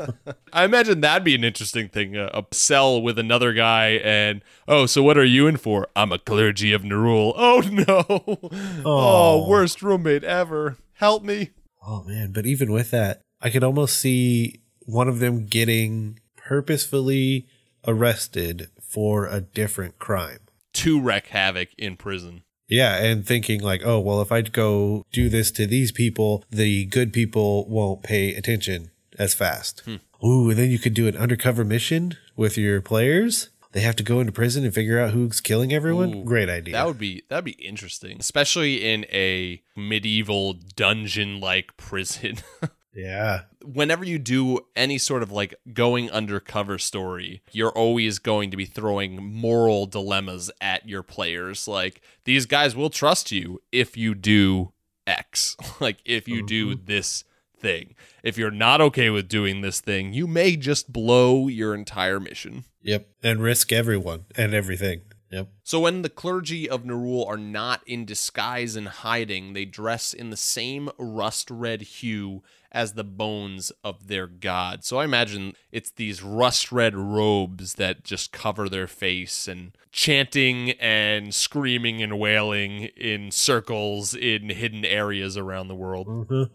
I 0.52 0.64
imagine 0.64 1.00
that'd 1.00 1.24
be 1.24 1.34
an 1.34 1.44
interesting 1.44 1.88
thing 1.88 2.16
a, 2.16 2.26
a 2.26 2.44
cell 2.52 3.00
with 3.00 3.18
another 3.18 3.52
guy, 3.52 4.00
and 4.04 4.42
oh, 4.66 4.86
so 4.86 5.02
what 5.02 5.18
are 5.18 5.24
you 5.24 5.46
in 5.46 5.56
for? 5.56 5.88
I'm 5.94 6.12
a 6.12 6.18
clergy 6.18 6.72
of 6.72 6.82
Nerul. 6.82 7.34
Oh, 7.48 7.60
no. 7.60 8.04
Oh. 8.08 8.78
oh, 8.84 9.48
worst 9.48 9.80
roommate 9.82 10.24
ever. 10.24 10.76
Help 10.94 11.22
me. 11.22 11.50
Oh 11.86 12.02
man, 12.02 12.32
but 12.32 12.46
even 12.46 12.72
with 12.72 12.90
that, 12.90 13.22
I 13.40 13.50
could 13.50 13.64
almost 13.64 13.98
see 13.98 14.60
one 14.80 15.08
of 15.08 15.20
them 15.20 15.46
getting 15.46 16.18
purposefully 16.36 17.46
arrested 17.86 18.70
for 18.80 19.26
a 19.26 19.40
different 19.40 19.98
crime. 19.98 20.40
To 20.74 21.00
wreak 21.00 21.28
havoc 21.28 21.68
in 21.78 21.96
prison. 21.96 22.42
Yeah, 22.68 22.96
and 23.02 23.26
thinking 23.26 23.60
like, 23.60 23.82
oh, 23.84 23.98
well, 23.98 24.20
if 24.20 24.30
I 24.30 24.42
go 24.42 25.04
do 25.12 25.28
this 25.28 25.50
to 25.52 25.66
these 25.66 25.90
people, 25.90 26.44
the 26.50 26.84
good 26.84 27.12
people 27.12 27.66
won't 27.68 28.02
pay 28.02 28.34
attention 28.34 28.90
as 29.18 29.34
fast. 29.34 29.80
Hmm. 29.80 29.96
Ooh, 30.24 30.50
and 30.50 30.58
then 30.58 30.70
you 30.70 30.78
could 30.78 30.94
do 30.94 31.08
an 31.08 31.16
undercover 31.16 31.64
mission 31.64 32.16
with 32.36 32.58
your 32.58 32.80
players. 32.80 33.48
They 33.72 33.80
have 33.80 33.96
to 33.96 34.02
go 34.02 34.20
into 34.20 34.32
prison 34.32 34.64
and 34.64 34.74
figure 34.74 34.98
out 34.98 35.10
who's 35.10 35.40
killing 35.40 35.72
everyone. 35.72 36.14
Ooh, 36.14 36.24
Great 36.24 36.48
idea. 36.48 36.72
That 36.72 36.86
would 36.86 36.98
be 36.98 37.22
that'd 37.28 37.44
be 37.44 37.52
interesting, 37.52 38.16
especially 38.18 38.84
in 38.92 39.04
a 39.12 39.62
medieval 39.76 40.54
dungeon-like 40.54 41.76
prison. 41.76 42.38
yeah. 42.94 43.42
whenever 43.64 44.04
you 44.04 44.18
do 44.18 44.60
any 44.74 44.98
sort 44.98 45.22
of 45.22 45.30
like 45.30 45.54
going 45.72 46.10
undercover 46.10 46.78
story, 46.78 47.42
you're 47.52 47.70
always 47.70 48.18
going 48.18 48.50
to 48.50 48.56
be 48.56 48.64
throwing 48.64 49.22
moral 49.32 49.86
dilemmas 49.86 50.50
at 50.60 50.88
your 50.88 51.02
players. 51.02 51.68
Like, 51.68 52.00
these 52.24 52.46
guys 52.46 52.74
will 52.74 52.90
trust 52.90 53.30
you 53.30 53.60
if 53.72 53.96
you 53.96 54.14
do 54.14 54.72
X, 55.06 55.56
like, 55.80 55.98
if 56.04 56.28
you 56.28 56.44
do 56.44 56.74
mm-hmm. 56.74 56.84
this 56.86 57.24
thing. 57.58 57.94
If 58.22 58.38
you're 58.38 58.50
not 58.50 58.80
okay 58.80 59.10
with 59.10 59.28
doing 59.28 59.60
this 59.60 59.80
thing, 59.80 60.12
you 60.12 60.26
may 60.26 60.56
just 60.56 60.92
blow 60.92 61.48
your 61.48 61.74
entire 61.74 62.20
mission. 62.20 62.64
Yep. 62.82 63.08
And 63.22 63.42
risk 63.42 63.72
everyone 63.72 64.26
and 64.36 64.54
everything. 64.54 65.02
Yep. 65.30 65.48
So 65.62 65.80
when 65.80 66.02
the 66.02 66.08
clergy 66.08 66.68
of 66.68 66.84
Nerul 66.84 67.26
are 67.26 67.36
not 67.36 67.82
in 67.86 68.06
disguise 68.06 68.76
and 68.76 68.88
hiding, 68.88 69.52
they 69.52 69.66
dress 69.66 70.14
in 70.14 70.30
the 70.30 70.36
same 70.38 70.88
rust 70.98 71.50
red 71.50 71.82
hue 71.82 72.42
as 72.70 72.92
the 72.92 73.04
bones 73.04 73.72
of 73.82 74.08
their 74.08 74.26
god. 74.26 74.84
So 74.84 74.98
I 74.98 75.04
imagine 75.04 75.54
it's 75.72 75.90
these 75.90 76.22
rust 76.22 76.70
red 76.70 76.94
robes 76.94 77.74
that 77.74 78.04
just 78.04 78.32
cover 78.32 78.68
their 78.68 78.86
face 78.86 79.48
and 79.48 79.72
chanting 79.90 80.72
and 80.72 81.34
screaming 81.34 82.02
and 82.02 82.18
wailing 82.18 82.84
in 82.96 83.30
circles 83.30 84.14
in 84.14 84.50
hidden 84.50 84.84
areas 84.84 85.36
around 85.36 85.68
the 85.68 85.74
world. 85.74 86.06
Mhm. 86.06 86.50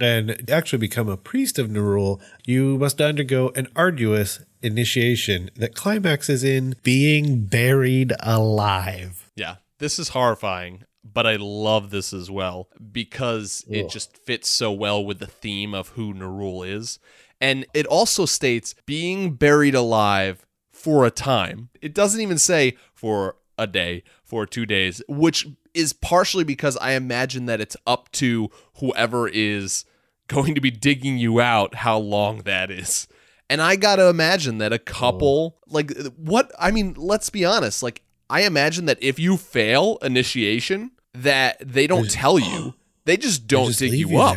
And 0.00 0.46
to 0.46 0.52
actually 0.52 0.78
become 0.78 1.08
a 1.08 1.16
priest 1.16 1.58
of 1.58 1.68
Nerul, 1.68 2.22
you 2.46 2.78
must 2.78 3.00
undergo 3.00 3.50
an 3.56 3.66
arduous 3.74 4.40
initiation 4.62 5.50
that 5.56 5.74
climaxes 5.74 6.44
in 6.44 6.76
being 6.82 7.44
buried 7.44 8.12
alive. 8.20 9.30
Yeah, 9.36 9.56
this 9.78 9.98
is 9.98 10.10
horrifying. 10.10 10.84
But 11.04 11.26
I 11.26 11.36
love 11.36 11.90
this 11.90 12.12
as 12.12 12.30
well 12.30 12.68
because 12.92 13.64
it 13.68 13.88
just 13.88 14.16
fits 14.16 14.48
so 14.48 14.70
well 14.72 15.04
with 15.04 15.18
the 15.18 15.26
theme 15.26 15.74
of 15.74 15.88
who 15.90 16.12
Nerul 16.12 16.66
is. 16.66 16.98
And 17.40 17.66
it 17.72 17.86
also 17.86 18.26
states 18.26 18.74
being 18.86 19.32
buried 19.32 19.74
alive 19.74 20.46
for 20.70 21.06
a 21.06 21.10
time. 21.10 21.70
It 21.80 21.94
doesn't 21.94 22.20
even 22.20 22.38
say 22.38 22.76
for 22.92 23.36
a 23.56 23.66
day, 23.66 24.02
for 24.24 24.46
two 24.46 24.66
days, 24.66 25.02
which 25.08 25.46
is 25.74 25.92
partially 25.92 26.44
because 26.44 26.76
I 26.78 26.92
imagine 26.92 27.46
that 27.46 27.60
it's 27.60 27.76
up 27.86 28.10
to 28.12 28.50
whoever 28.78 29.28
is 29.28 29.84
going 30.28 30.54
to 30.54 30.60
be 30.60 30.70
digging 30.70 31.18
you 31.18 31.40
out 31.40 31.76
how 31.76 31.98
long 31.98 32.38
that 32.42 32.70
is. 32.70 33.08
And 33.48 33.60
I 33.60 33.76
got 33.76 33.96
to 33.96 34.08
imagine 34.08 34.58
that 34.58 34.72
a 34.72 34.78
couple, 34.78 35.58
like, 35.66 35.92
what, 36.16 36.52
I 36.58 36.70
mean, 36.70 36.94
let's 36.96 37.30
be 37.30 37.44
honest, 37.44 37.82
like, 37.82 38.02
I 38.30 38.42
imagine 38.42 38.86
that 38.86 38.96
if 39.02 39.18
you 39.18 39.36
fail 39.36 39.98
initiation, 40.00 40.92
that 41.12 41.58
they 41.60 41.86
don't 41.86 42.04
Just- 42.04 42.16
tell 42.16 42.38
you. 42.38 42.74
They 43.06 43.16
just 43.16 43.46
don't 43.48 43.68
Just 43.68 43.80
dig 43.80 43.92
leave 43.92 44.10
you 44.10 44.18
up. 44.20 44.36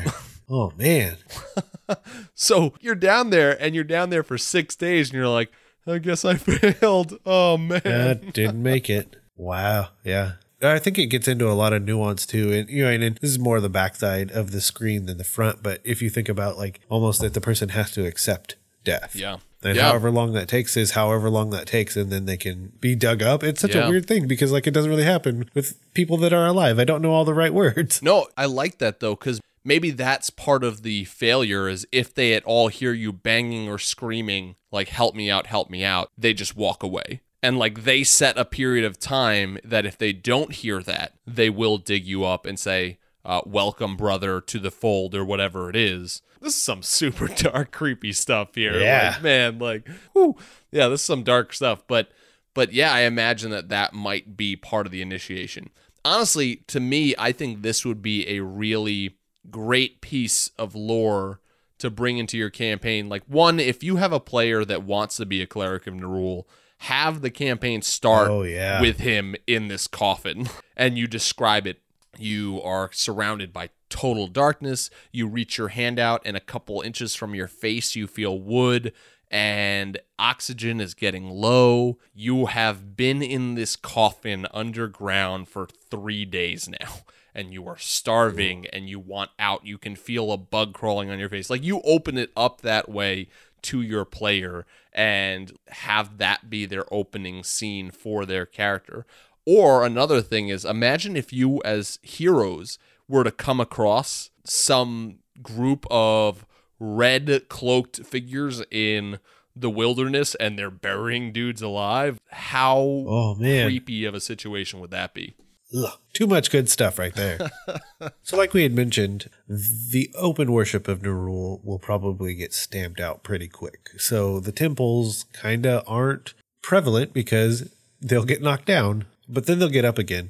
Oh 0.50 0.72
man. 0.78 1.18
So 2.34 2.74
you're 2.80 2.96
down 2.96 3.30
there 3.30 3.62
and 3.62 3.76
you're 3.76 3.84
down 3.84 4.10
there 4.10 4.24
for 4.24 4.38
six 4.38 4.76
days 4.76 5.10
and 5.10 5.18
you're 5.18 5.28
like, 5.28 5.52
I 5.86 5.98
guess 6.00 6.26
I 6.26 6.36
failed. 6.38 7.20
Oh 7.26 7.58
man. 7.58 7.82
Uh, 7.86 8.14
didn't 8.32 8.64
make 8.64 8.90
it. 8.90 9.18
Wow. 9.36 9.90
Yeah. 10.04 10.34
I 10.62 10.80
think 10.80 10.98
it 10.98 11.08
gets 11.08 11.28
into 11.28 11.50
a 11.50 11.54
lot 11.54 11.74
of 11.74 11.84
nuance 11.84 12.26
too, 12.26 12.54
and 12.54 12.70
you 12.70 12.86
know, 12.86 12.90
and, 12.90 13.04
and 13.04 13.18
this 13.18 13.32
is 13.32 13.38
more 13.38 13.60
the 13.60 13.70
backside 13.70 14.32
of 14.32 14.52
the 14.52 14.62
screen 14.62 15.06
than 15.08 15.18
the 15.18 15.26
front. 15.26 15.62
But 15.62 15.82
if 15.84 16.02
you 16.02 16.10
think 16.10 16.30
about 16.30 16.58
like 16.58 16.80
almost 16.90 17.20
that 17.20 17.34
the 17.34 17.42
person 17.42 17.70
has 17.70 17.92
to 17.92 18.06
accept 18.06 18.56
death, 18.86 19.14
Yeah. 19.14 19.38
And 19.64 19.76
Yeah. 19.76 19.84
however 19.90 20.12
long 20.12 20.34
that 20.34 20.48
takes 20.48 20.76
is 20.78 20.92
however 20.92 21.30
long 21.30 21.50
that 21.52 21.68
takes, 21.68 21.96
and 21.96 22.12
then 22.12 22.26
they 22.26 22.38
can 22.38 22.74
be 22.80 22.96
dug 22.96 23.22
up. 23.24 23.44
It's 23.44 23.62
such 23.62 23.76
Yeah. 23.76 23.88
a 23.88 23.90
weird 23.90 24.06
thing 24.08 24.28
because 24.28 24.52
like 24.52 24.68
it 24.68 24.72
doesn't 24.72 24.90
really 24.90 25.04
happen 25.04 25.50
with 25.54 25.78
people 25.94 26.18
that 26.18 26.34
are 26.34 26.46
alive. 26.48 26.80
I 26.80 26.84
don't 26.84 27.02
know 27.02 27.12
all 27.12 27.26
the 27.26 27.34
right 27.34 27.54
words. 27.54 28.02
No, 28.02 28.28
I 28.38 28.46
like 28.46 28.78
that 28.80 29.00
though, 29.00 29.16
because 29.16 29.40
maybe 29.64 29.92
that's 29.92 30.30
part 30.30 30.64
of 30.64 30.84
the 30.84 31.06
failure 31.06 31.70
is 31.70 31.88
if 31.92 32.14
they 32.14 32.34
at 32.34 32.44
all 32.44 32.68
hear 32.68 32.94
you 32.94 33.14
banging 33.14 33.70
or 33.70 33.78
screaming, 33.78 34.56
like, 34.72 34.90
help 34.90 35.16
me 35.16 35.30
out, 35.30 35.48
help 35.48 35.70
me 35.70 35.84
out, 35.84 36.10
they 36.18 36.34
just 36.34 36.56
walk 36.58 36.84
away. 36.84 37.22
And 37.42 37.58
like 37.60 37.84
they 37.84 38.04
set 38.04 38.38
a 38.38 38.46
period 38.46 38.86
of 38.86 39.00
time 39.00 39.58
that 39.64 39.86
if 39.86 39.98
they 39.98 40.14
don't 40.14 40.54
hear 40.54 40.82
that, 40.84 41.14
they 41.28 41.50
will 41.50 41.78
dig 41.78 42.06
you 42.06 42.24
up 42.26 42.46
and 42.46 42.58
say, 42.58 42.98
uh, 43.26 43.42
welcome, 43.46 43.96
brother, 43.96 44.42
to 44.42 44.60
the 44.60 44.72
fold 44.72 45.16
or 45.16 45.24
whatever 45.24 45.70
it 45.70 45.76
is. 45.76 46.22
This 46.44 46.56
is 46.56 46.62
some 46.62 46.84
super 46.84 47.28
dark, 47.36 47.72
creepy 47.72 48.12
stuff 48.14 48.56
here. 48.56 48.80
Yeah. 48.80 49.12
Like, 49.16 49.24
man, 49.24 49.60
like, 49.60 49.88
whew, 50.14 50.36
yeah, 50.72 50.88
this 50.90 51.00
is 51.02 51.06
some 51.06 51.24
dark 51.24 51.54
stuff. 51.54 51.84
But, 51.88 52.12
but 52.54 52.74
yeah, 52.74 52.92
I 52.94 53.02
imagine 53.02 53.50
that 53.52 53.70
that 53.70 53.94
might 53.94 54.36
be 54.38 54.56
part 54.56 54.86
of 54.86 54.92
the 54.92 55.02
initiation. 55.02 55.70
Honestly, 56.06 56.58
to 56.68 56.80
me, 56.80 57.16
I 57.18 57.32
think 57.32 57.62
this 57.62 57.86
would 57.86 58.02
be 58.02 58.28
a 58.28 58.42
really 58.42 59.18
great 59.50 60.02
piece 60.02 60.50
of 60.60 60.76
lore 60.76 61.40
to 61.80 61.90
bring 61.90 62.18
into 62.18 62.38
your 62.38 62.50
campaign. 62.50 63.08
Like, 63.10 63.24
one, 63.28 63.60
if 63.60 63.84
you 63.84 63.96
have 63.96 64.12
a 64.14 64.20
player 64.20 64.64
that 64.66 64.84
wants 64.84 65.18
to 65.18 65.26
be 65.26 65.42
a 65.42 65.48
cleric 65.48 65.88
of 65.88 65.94
Nerul, 65.94 66.44
have 66.80 67.22
the 67.22 67.32
campaign 67.32 67.82
start 67.82 68.30
Oh, 68.30 68.44
yeah. 68.44 68.82
with 68.82 69.00
him 69.00 69.36
in 69.48 69.70
this 69.70 69.88
coffin 69.88 70.50
and 70.76 70.98
you 70.98 71.08
describe 71.08 71.66
it. 71.66 71.80
You 72.18 72.62
are 72.64 72.90
surrounded 72.92 73.54
by 73.54 73.70
total 73.94 74.26
darkness. 74.26 74.90
You 75.12 75.28
reach 75.28 75.60
your 75.60 75.68
hand 75.68 76.00
out, 76.00 76.24
and 76.26 76.36
a 76.36 76.42
couple 76.42 76.82
inches 76.82 77.16
from 77.16 77.36
your 77.36 77.48
face, 77.48 77.96
you 77.96 78.08
feel 78.08 78.40
wood, 78.40 78.92
and 79.30 80.00
oxygen 80.18 80.82
is 80.82 80.96
getting 80.96 81.30
low. 81.30 82.00
You 82.14 82.48
have 82.48 82.98
been 82.98 83.22
in 83.22 83.54
this 83.54 83.76
coffin 83.76 84.48
underground 84.52 85.48
for 85.48 85.68
three 85.92 86.26
days 86.26 86.68
now, 86.68 87.02
and 87.36 87.54
you 87.54 87.68
are 87.68 87.78
starving 87.78 88.66
and 88.74 88.90
you 88.90 89.00
want 89.00 89.30
out. 89.38 89.64
You 89.64 89.78
can 89.78 89.96
feel 89.96 90.32
a 90.32 90.38
bug 90.38 90.74
crawling 90.74 91.12
on 91.12 91.20
your 91.20 91.30
face. 91.30 91.52
Like 91.52 91.64
you 91.64 91.80
open 91.86 92.18
it 92.18 92.32
up 92.36 92.62
that 92.62 92.90
way 92.90 93.28
to 93.64 93.82
your 93.82 94.06
player 94.06 94.66
and 94.92 95.56
have 95.68 96.18
that 96.18 96.50
be 96.50 96.66
their 96.66 96.92
opening 96.92 97.44
scene 97.44 97.92
for 97.92 98.26
their 98.26 98.48
character. 98.48 99.06
Or 99.46 99.86
another 99.86 100.22
thing 100.22 100.50
is 100.50 100.66
imagine 100.66 101.16
if 101.16 101.32
you, 101.32 101.62
as 101.64 102.00
heroes, 102.02 102.80
were 103.14 103.24
to 103.24 103.32
come 103.32 103.60
across 103.60 104.32
some 104.44 105.20
group 105.42 105.86
of 105.92 106.46
red 106.80 107.48
cloaked 107.48 108.04
figures 108.06 108.64
in 108.72 109.20
the 109.56 109.70
wilderness 109.70 110.34
and 110.36 110.58
they're 110.58 110.72
burying 110.72 111.32
dudes 111.32 111.62
alive. 111.62 112.20
How 112.32 112.80
Oh 113.08 113.36
man. 113.36 113.68
creepy 113.68 114.06
of 114.06 114.16
a 114.16 114.20
situation 114.20 114.80
would 114.80 114.90
that 114.92 115.14
be? 115.14 115.36
Ugh, 115.78 115.92
too 116.14 116.26
much 116.26 116.50
good 116.50 116.70
stuff 116.70 116.98
right 116.98 117.14
there. 117.14 117.52
so, 118.24 118.36
like 118.36 118.54
we 118.54 118.64
had 118.64 118.74
mentioned, 118.74 119.30
the 119.48 120.12
open 120.16 120.52
worship 120.52 120.88
of 120.88 121.00
Nerul 121.00 121.64
will 121.64 121.80
probably 121.80 122.34
get 122.36 122.54
stamped 122.54 123.00
out 123.00 123.24
pretty 123.24 123.48
quick. 123.48 123.90
So, 123.98 124.40
the 124.40 124.52
temples 124.52 125.26
kind 125.34 125.66
of 125.66 125.84
aren't 125.88 126.34
prevalent 126.62 127.12
because 127.14 127.74
they'll 128.02 128.26
get 128.26 128.42
knocked 128.42 128.66
down, 128.66 129.06
but 129.28 129.48
then 129.48 129.58
they'll 129.58 129.70
get 129.70 129.86
up 129.86 129.98
again. 129.98 130.30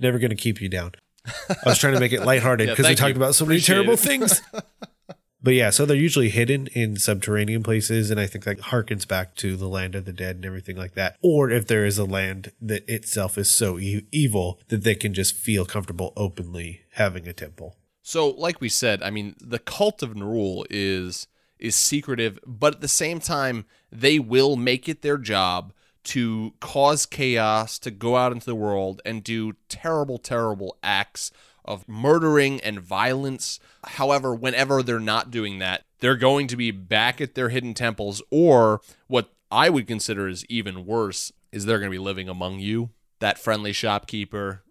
Never 0.00 0.18
going 0.18 0.30
to 0.30 0.36
keep 0.36 0.60
you 0.60 0.68
down. 0.68 0.92
I 1.26 1.56
was 1.66 1.78
trying 1.78 1.94
to 1.94 2.00
make 2.00 2.12
it 2.12 2.22
lighthearted 2.24 2.68
Yeah, 2.68 2.72
because 2.74 2.88
we 2.88 2.94
talked 2.94 3.10
you. 3.10 3.16
about 3.16 3.34
so 3.34 3.44
many 3.44 3.56
Appreciate 3.56 3.74
terrible 3.74 3.94
it. 3.94 4.00
things. 4.00 4.40
But 5.42 5.54
yeah, 5.54 5.70
so 5.70 5.86
they're 5.86 5.96
usually 5.96 6.28
hidden 6.28 6.66
in 6.74 6.96
subterranean 6.98 7.62
places, 7.62 8.10
and 8.10 8.20
I 8.20 8.26
think 8.26 8.44
that 8.44 8.58
harkens 8.58 9.08
back 9.08 9.34
to 9.36 9.56
the 9.56 9.68
land 9.68 9.94
of 9.94 10.04
the 10.04 10.12
dead 10.12 10.36
and 10.36 10.44
everything 10.44 10.76
like 10.76 10.92
that. 10.96 11.16
Or 11.22 11.48
if 11.48 11.66
there 11.66 11.86
is 11.86 11.96
a 11.96 12.04
land 12.04 12.52
that 12.60 12.86
itself 12.86 13.38
is 13.38 13.48
so 13.48 13.78
e- 13.78 14.04
evil 14.12 14.60
that 14.68 14.84
they 14.84 14.94
can 14.94 15.14
just 15.14 15.34
feel 15.34 15.64
comfortable 15.64 16.12
openly 16.14 16.82
having 16.92 17.26
a 17.26 17.32
temple. 17.32 17.78
So, 18.02 18.28
like 18.28 18.60
we 18.60 18.68
said, 18.68 19.02
I 19.02 19.08
mean, 19.08 19.34
the 19.40 19.58
cult 19.58 20.02
of 20.02 20.10
Nerul 20.10 20.66
is 20.68 21.26
is 21.58 21.74
secretive, 21.74 22.38
but 22.46 22.74
at 22.74 22.80
the 22.82 22.86
same 22.88 23.18
time, 23.18 23.64
they 23.90 24.18
will 24.18 24.56
make 24.56 24.90
it 24.90 25.00
their 25.00 25.16
job 25.16 25.72
to 26.04 26.54
cause 26.60 27.06
chaos, 27.06 27.78
to 27.80 27.90
go 27.90 28.16
out 28.16 28.32
into 28.32 28.46
the 28.46 28.54
world 28.54 29.02
and 29.04 29.22
do 29.22 29.54
terrible, 29.68 30.18
terrible 30.18 30.76
acts 30.82 31.30
of 31.64 31.86
murdering 31.88 32.60
and 32.60 32.80
violence. 32.80 33.60
However, 33.84 34.34
whenever 34.34 34.82
they're 34.82 34.98
not 34.98 35.30
doing 35.30 35.58
that, 35.58 35.84
they're 36.00 36.16
going 36.16 36.46
to 36.48 36.56
be 36.56 36.70
back 36.70 37.20
at 37.20 37.34
their 37.34 37.50
hidden 37.50 37.74
temples, 37.74 38.22
or 38.30 38.80
what 39.06 39.32
I 39.50 39.68
would 39.68 39.86
consider 39.86 40.28
is 40.28 40.44
even 40.46 40.86
worse, 40.86 41.32
is 41.52 41.66
they're 41.66 41.78
going 41.78 41.90
to 41.90 41.94
be 41.94 41.98
living 41.98 42.28
among 42.28 42.60
you. 42.60 42.90
That 43.18 43.38
friendly 43.38 43.72
shopkeeper, 43.72 44.62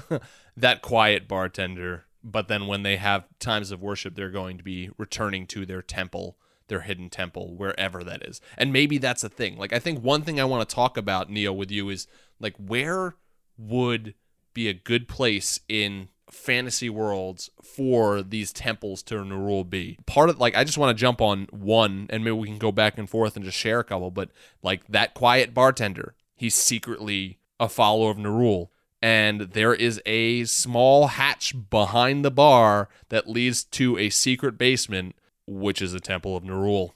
that 0.56 0.80
quiet 0.80 1.28
bartender, 1.28 2.06
but 2.24 2.48
then 2.48 2.66
when 2.66 2.82
they 2.82 2.96
have 2.96 3.26
times 3.38 3.70
of 3.70 3.82
worship, 3.82 4.14
they're 4.14 4.30
going 4.30 4.56
to 4.58 4.64
be 4.64 4.90
returning 4.96 5.46
to 5.48 5.66
their 5.66 5.82
temple, 5.82 6.38
their 6.68 6.80
hidden 6.80 7.10
temple, 7.10 7.54
wherever 7.56 8.04
that 8.04 8.22
is. 8.22 8.40
And 8.56 8.72
maybe 8.72 8.98
that's 8.98 9.24
a 9.24 9.28
thing. 9.28 9.56
Like, 9.56 9.72
I 9.72 9.78
think 9.78 10.02
one 10.02 10.22
thing 10.22 10.40
I 10.40 10.44
want 10.44 10.68
to 10.68 10.74
talk 10.74 10.96
about, 10.96 11.30
Neo, 11.30 11.52
with 11.52 11.70
you 11.70 11.88
is 11.88 12.06
like, 12.38 12.54
where 12.56 13.16
would 13.56 14.14
be 14.54 14.68
a 14.68 14.74
good 14.74 15.08
place 15.08 15.60
in 15.68 16.08
fantasy 16.30 16.90
worlds 16.90 17.50
for 17.62 18.22
these 18.22 18.52
temples 18.52 19.02
to 19.04 19.16
Nerul 19.16 19.68
be? 19.68 19.98
Part 20.06 20.30
of 20.30 20.38
like, 20.38 20.56
I 20.56 20.64
just 20.64 20.78
want 20.78 20.96
to 20.96 21.00
jump 21.00 21.20
on 21.20 21.48
one 21.50 22.06
and 22.10 22.22
maybe 22.22 22.36
we 22.36 22.48
can 22.48 22.58
go 22.58 22.72
back 22.72 22.98
and 22.98 23.08
forth 23.08 23.36
and 23.36 23.44
just 23.44 23.58
share 23.58 23.80
a 23.80 23.84
couple, 23.84 24.10
but 24.10 24.30
like 24.62 24.86
that 24.88 25.14
quiet 25.14 25.54
bartender, 25.54 26.14
he's 26.34 26.54
secretly 26.54 27.38
a 27.58 27.68
follower 27.68 28.10
of 28.10 28.18
Nerul 28.18 28.68
and 29.00 29.40
there 29.40 29.74
is 29.74 30.00
a 30.06 30.44
small 30.44 31.08
hatch 31.08 31.54
behind 31.70 32.24
the 32.24 32.30
bar 32.30 32.88
that 33.10 33.28
leads 33.28 33.62
to 33.64 33.96
a 33.96 34.10
secret 34.10 34.58
basement, 34.58 35.14
which 35.48 35.80
is 35.82 35.94
a 35.94 36.00
temple 36.00 36.36
of 36.36 36.44
Nerul. 36.44 36.92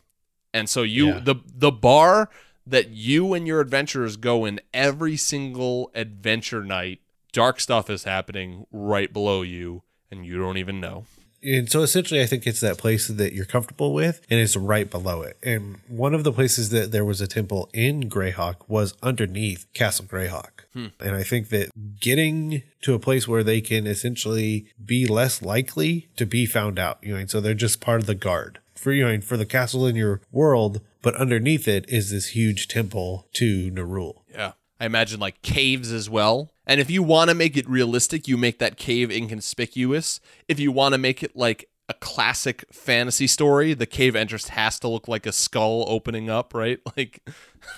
And 0.55 0.69
so 0.69 0.83
you 0.83 1.09
Yeah. 1.09 1.21
the 1.21 1.37
the 1.47 1.73
bar 1.73 2.29
that 2.67 2.91
you 2.91 3.35
and 3.35 3.47
your 3.47 3.61
adventurers 3.61 4.17
go 4.17 4.45
in 4.45 4.61
every 4.73 5.17
single 5.17 5.91
adventure 5.95 6.63
night, 6.65 7.01
dark 7.33 7.59
stuff 7.59 7.91
is 7.91 8.05
happening 8.05 8.67
right 8.71 9.13
below 9.13 9.43
you, 9.43 9.83
and 10.11 10.25
you 10.27 10.39
don't 10.39 10.59
even 10.59 10.81
know. 10.81 11.07
And 11.45 11.69
so 11.69 11.83
essentially, 11.83 12.23
I 12.23 12.27
think 12.27 12.47
it's 12.47 12.61
that 12.61 12.79
place 12.79 13.09
that 13.09 13.33
you're 13.33 13.47
comfortable 13.47 13.93
with, 13.93 14.21
and 14.31 14.39
it's 14.39 14.57
right 14.57 14.89
below 14.89 15.23
it. 15.23 15.39
And 15.43 15.81
one 15.89 16.15
of 16.15 16.23
the 16.23 16.31
places 16.31 16.71
that 16.71 16.93
there 16.93 17.05
was 17.05 17.21
a 17.21 17.27
temple 17.27 17.69
in 17.75 18.09
Greyhawk 18.09 18.69
was 18.69 18.95
underneath 19.03 19.67
Castle 19.73 20.05
Greyhawk. 20.05 20.52
Hmm. 20.73 20.87
And 21.01 21.15
I 21.15 21.23
think 21.23 21.49
that 21.51 21.71
getting 22.01 22.63
to 22.83 22.95
a 22.95 22.99
place 22.99 23.29
where 23.29 23.45
they 23.45 23.61
can 23.61 23.87
essentially 23.87 24.67
be 24.85 25.07
less 25.07 25.43
likely 25.43 26.09
to 26.17 26.27
be 26.27 26.47
found 26.47 26.79
out, 26.79 26.99
you 27.03 27.15
know, 27.15 27.21
and 27.21 27.31
so 27.31 27.41
they're 27.41 27.55
just 27.55 27.81
part 27.81 28.01
of 28.01 28.07
the 28.07 28.15
guard 28.15 28.59
for 28.83 28.93
you 28.93 29.05
know, 29.05 29.21
for 29.21 29.37
the 29.37 29.47
castle 29.47 29.87
in 29.87 29.95
your 29.95 30.21
world, 30.33 30.81
but 31.03 31.15
underneath 31.17 31.69
it 31.69 31.89
is 31.89 32.11
this 32.11 32.29
huge 32.29 32.69
temple 32.69 33.29
to 33.35 33.71
Nerul. 33.71 34.23
Yeah. 34.31 34.53
I 34.81 34.87
imagine 34.87 35.21
like 35.21 35.41
caves 35.43 35.93
as 35.93 36.11
well. 36.11 36.51
And 36.67 36.81
if 36.81 36.91
you 36.91 37.05
want 37.05 37.31
to 37.31 37.37
make 37.37 37.57
it 37.57 37.69
realistic, 37.69 38.27
you 38.27 38.37
make 38.37 38.59
that 38.59 38.77
cave 38.77 39.13
inconspicuous. 39.13 40.19
If 40.49 40.59
you 40.59 40.73
want 40.73 40.95
to 40.95 40.99
make 40.99 41.23
it 41.23 41.37
like 41.37 41.69
a 41.93 41.99
classic 42.01 42.65
fantasy 42.73 43.27
story, 43.27 43.75
the 43.75 43.87
cave 43.87 44.17
entrance 44.17 44.49
has 44.49 44.79
to 44.81 44.89
look 44.89 45.09
like 45.09 45.27
a 45.27 45.33
skull 45.33 45.85
opening 45.89 46.31
up, 46.31 46.55
right? 46.55 46.81
Like 46.97 47.23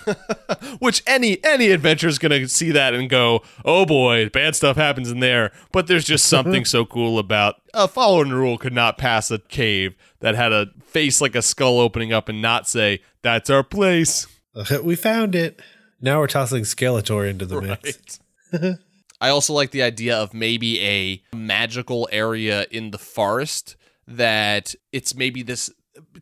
which 0.79 1.03
any 1.05 1.41
any 1.43 1.69
adventure 1.69 2.07
is 2.07 2.19
going 2.19 2.31
to 2.31 2.49
see 2.49 2.71
that 2.71 2.93
and 2.93 3.09
go, 3.09 3.43
"Oh 3.63 3.85
boy, 3.85 4.29
bad 4.29 4.55
stuff 4.55 4.77
happens 4.77 5.09
in 5.09 5.19
there." 5.19 5.51
But 5.71 5.87
there's 5.87 6.03
just 6.03 6.25
mm-hmm. 6.25 6.43
something 6.43 6.65
so 6.65 6.85
cool 6.85 7.17
about 7.17 7.55
a 7.73 7.87
following 7.87 8.31
rule 8.31 8.57
could 8.57 8.73
not 8.73 8.97
pass 8.97 9.31
a 9.31 9.39
cave 9.39 9.95
that 10.19 10.35
had 10.35 10.51
a 10.51 10.67
face 10.83 11.21
like 11.21 11.35
a 11.35 11.41
skull 11.41 11.79
opening 11.79 12.11
up 12.11 12.27
and 12.27 12.41
not 12.41 12.67
say, 12.67 13.01
"That's 13.21 13.49
our 13.49 13.63
place." 13.63 14.27
we 14.83 14.95
found 14.95 15.35
it. 15.35 15.61
Now 16.01 16.19
we're 16.19 16.27
tossing 16.27 16.63
Skeletor 16.63 17.29
into 17.29 17.45
the 17.45 17.61
mix. 17.61 18.19
Right. 18.51 18.77
I 19.21 19.29
also 19.29 19.53
like 19.53 19.71
the 19.71 19.83
idea 19.83 20.17
of 20.17 20.33
maybe 20.33 20.81
a 20.81 21.23
magical 21.33 22.09
area 22.11 22.65
in 22.69 22.91
the 22.91 22.97
forest 22.97 23.75
that 24.07 24.75
it's 24.91 25.15
maybe 25.15 25.41
this 25.41 25.71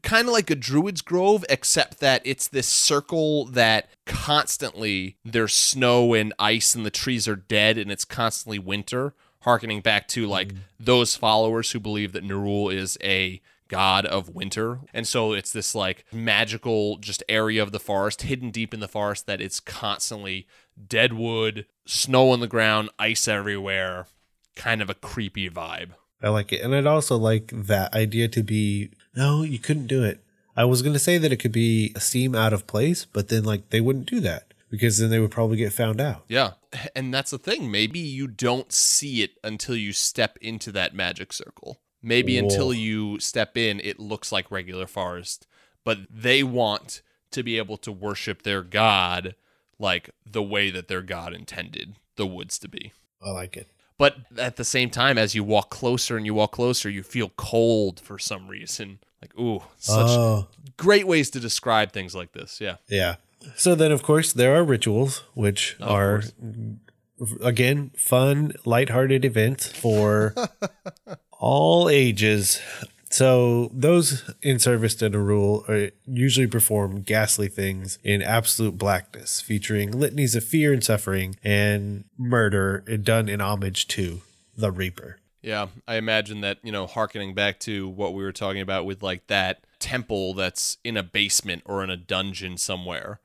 kind 0.01 0.27
of 0.27 0.33
like 0.33 0.49
a 0.49 0.55
druid's 0.55 1.01
grove 1.01 1.43
except 1.49 1.99
that 1.99 2.21
it's 2.25 2.47
this 2.47 2.67
circle 2.67 3.45
that 3.45 3.89
constantly 4.05 5.17
there's 5.25 5.53
snow 5.53 6.13
and 6.13 6.33
ice 6.37 6.75
and 6.75 6.85
the 6.85 6.91
trees 6.91 7.27
are 7.27 7.35
dead 7.35 7.77
and 7.77 7.91
it's 7.91 8.05
constantly 8.05 8.59
winter. 8.59 9.13
Harkening 9.41 9.81
back 9.81 10.07
to 10.09 10.25
like 10.25 10.53
mm. 10.53 10.57
those 10.79 11.17
followers 11.17 11.71
who 11.71 11.79
believe 11.79 12.13
that 12.13 12.23
Nerul 12.23 12.73
is 12.73 12.97
a 13.03 13.41
god 13.67 14.05
of 14.05 14.29
winter. 14.29 14.79
And 14.93 15.05
so 15.05 15.33
it's 15.33 15.51
this 15.51 15.75
like 15.75 16.05
magical 16.13 16.97
just 16.97 17.23
area 17.27 17.61
of 17.61 17.73
the 17.73 17.79
forest 17.79 18.21
hidden 18.21 18.51
deep 18.51 18.73
in 18.73 18.79
the 18.79 18.87
forest 18.87 19.25
that 19.25 19.41
it's 19.41 19.59
constantly 19.59 20.47
dead 20.87 21.13
wood 21.13 21.65
snow 21.85 22.29
on 22.29 22.39
the 22.39 22.47
ground 22.47 22.89
ice 22.97 23.27
everywhere 23.27 24.07
kind 24.55 24.81
of 24.81 24.89
a 24.89 24.93
creepy 24.93 25.49
vibe 25.49 25.91
I 26.23 26.29
like 26.29 26.53
it. 26.53 26.62
And 26.62 26.73
I'd 26.73 26.88
also 26.88 27.17
like 27.17 27.51
that 27.53 27.93
idea 27.93 28.27
to 28.29 28.41
be 28.41 28.89
no, 29.15 29.43
you 29.43 29.59
couldn't 29.59 29.88
do 29.88 30.03
it. 30.03 30.23
I 30.55 30.65
was 30.65 30.81
going 30.81 30.93
to 30.93 30.99
say 30.99 31.17
that 31.17 31.31
it 31.31 31.38
could 31.38 31.51
be 31.51 31.91
a 31.95 31.99
seem 31.99 32.36
out 32.36 32.53
of 32.53 32.67
place, 32.67 33.05
but 33.05 33.27
then 33.27 33.43
like 33.43 33.69
they 33.69 33.81
wouldn't 33.81 34.05
do 34.05 34.19
that 34.21 34.53
because 34.69 34.97
then 34.97 35.09
they 35.09 35.19
would 35.19 35.31
probably 35.31 35.57
get 35.57 35.73
found 35.73 35.99
out. 36.01 36.23
Yeah. 36.27 36.51
And 36.95 37.13
that's 37.13 37.29
the 37.29 37.38
thing. 37.38 37.69
Maybe 37.69 37.99
you 37.99 38.25
don't 38.25 38.71
see 38.71 39.21
it 39.21 39.38
until 39.43 39.75
you 39.75 39.93
step 39.93 40.39
into 40.41 40.71
that 40.71 40.95
magic 40.95 41.31
circle. 41.31 41.79
Maybe 42.01 42.36
Whoa. 42.36 42.47
until 42.47 42.73
you 42.73 43.19
step 43.19 43.55
in, 43.55 43.79
it 43.79 43.99
looks 43.99 44.31
like 44.31 44.49
regular 44.49 44.88
forest, 44.88 45.45
but 45.83 45.99
they 46.09 46.41
want 46.41 47.03
to 47.29 47.43
be 47.43 47.59
able 47.59 47.77
to 47.77 47.91
worship 47.91 48.41
their 48.41 48.63
god 48.63 49.36
like 49.77 50.09
the 50.25 50.41
way 50.41 50.71
that 50.71 50.88
their 50.88 51.03
god 51.03 51.33
intended 51.33 51.95
the 52.15 52.25
woods 52.25 52.57
to 52.59 52.67
be. 52.67 52.91
I 53.23 53.29
like 53.29 53.55
it. 53.55 53.69
But 53.97 54.17
at 54.38 54.56
the 54.56 54.65
same 54.65 54.89
time, 54.89 55.17
as 55.17 55.36
you 55.36 55.43
walk 55.43 55.69
closer 55.69 56.17
and 56.17 56.25
you 56.25 56.34
walk 56.34 56.53
closer, 56.53 56.89
you 56.89 57.03
feel 57.03 57.29
cold 57.38 57.99
for 57.99 58.17
some 58.17 58.47
reason. 58.47 58.99
Like, 59.21 59.38
ooh, 59.39 59.62
such 59.77 60.10
oh, 60.10 60.47
great 60.77 61.08
ways 61.08 61.29
to 61.32 61.39
describe 61.39 61.91
things 61.93 62.13
like 62.13 62.34
this. 62.34 62.60
Yeah. 62.60 62.77
yeah. 62.89 63.15
So 63.56 63.75
then, 63.75 63.91
of 63.91 64.03
course, 64.03 64.34
there 64.34 64.56
are 64.56 64.63
rituals, 64.63 65.23
which 65.34 65.77
Of 65.79 65.89
are 65.89 66.21
course. 66.21 67.34
again 67.41 67.91
fun, 67.95 68.53
lighthearted 68.65 69.23
events 69.23 69.67
for 69.67 70.34
all 71.32 71.89
ages. 71.89 72.60
So 73.13 73.69
those 73.71 74.28
in 74.41 74.58
service 74.58 74.95
to 74.95 75.08
Nerul 75.08 75.69
are 75.69 75.91
usually 76.08 76.47
perform 76.47 77.04
ghastly 77.04 77.47
things 77.47 77.99
in 78.04 78.23
absolute 78.23 78.76
blackness, 78.76 79.39
featuring 79.39 79.91
litanies 79.91 80.36
of 80.36 80.43
fear 80.43 80.73
and 80.73 80.84
suffering 80.84 81.36
and 81.43 82.06
murder 82.17 82.80
done 82.80 83.30
in 83.30 83.39
homage 83.39 83.88
to 83.89 84.21
the 84.58 84.71
Reaper. 84.71 85.19
Yeah, 85.43 85.67
I 85.88 85.97
imagine 85.97 86.41
that, 86.41 86.58
you 86.63 86.71
know, 86.71 86.88
harkening 86.88 87.36
back 87.36 87.60
to 87.60 87.88
what 87.88 88.15
we 88.15 88.23
were 88.23 88.32
talking 88.32 88.62
about 88.62 88.88
with 88.88 89.04
like 89.04 89.28
that 89.28 89.63
temple 89.78 90.34
that's 90.34 90.78
in 90.84 90.97
a 90.97 91.04
basement 91.04 91.62
or 91.65 91.84
in 91.84 91.91
a 91.91 91.97
dungeon 91.97 92.58
somewhere. 92.58 93.19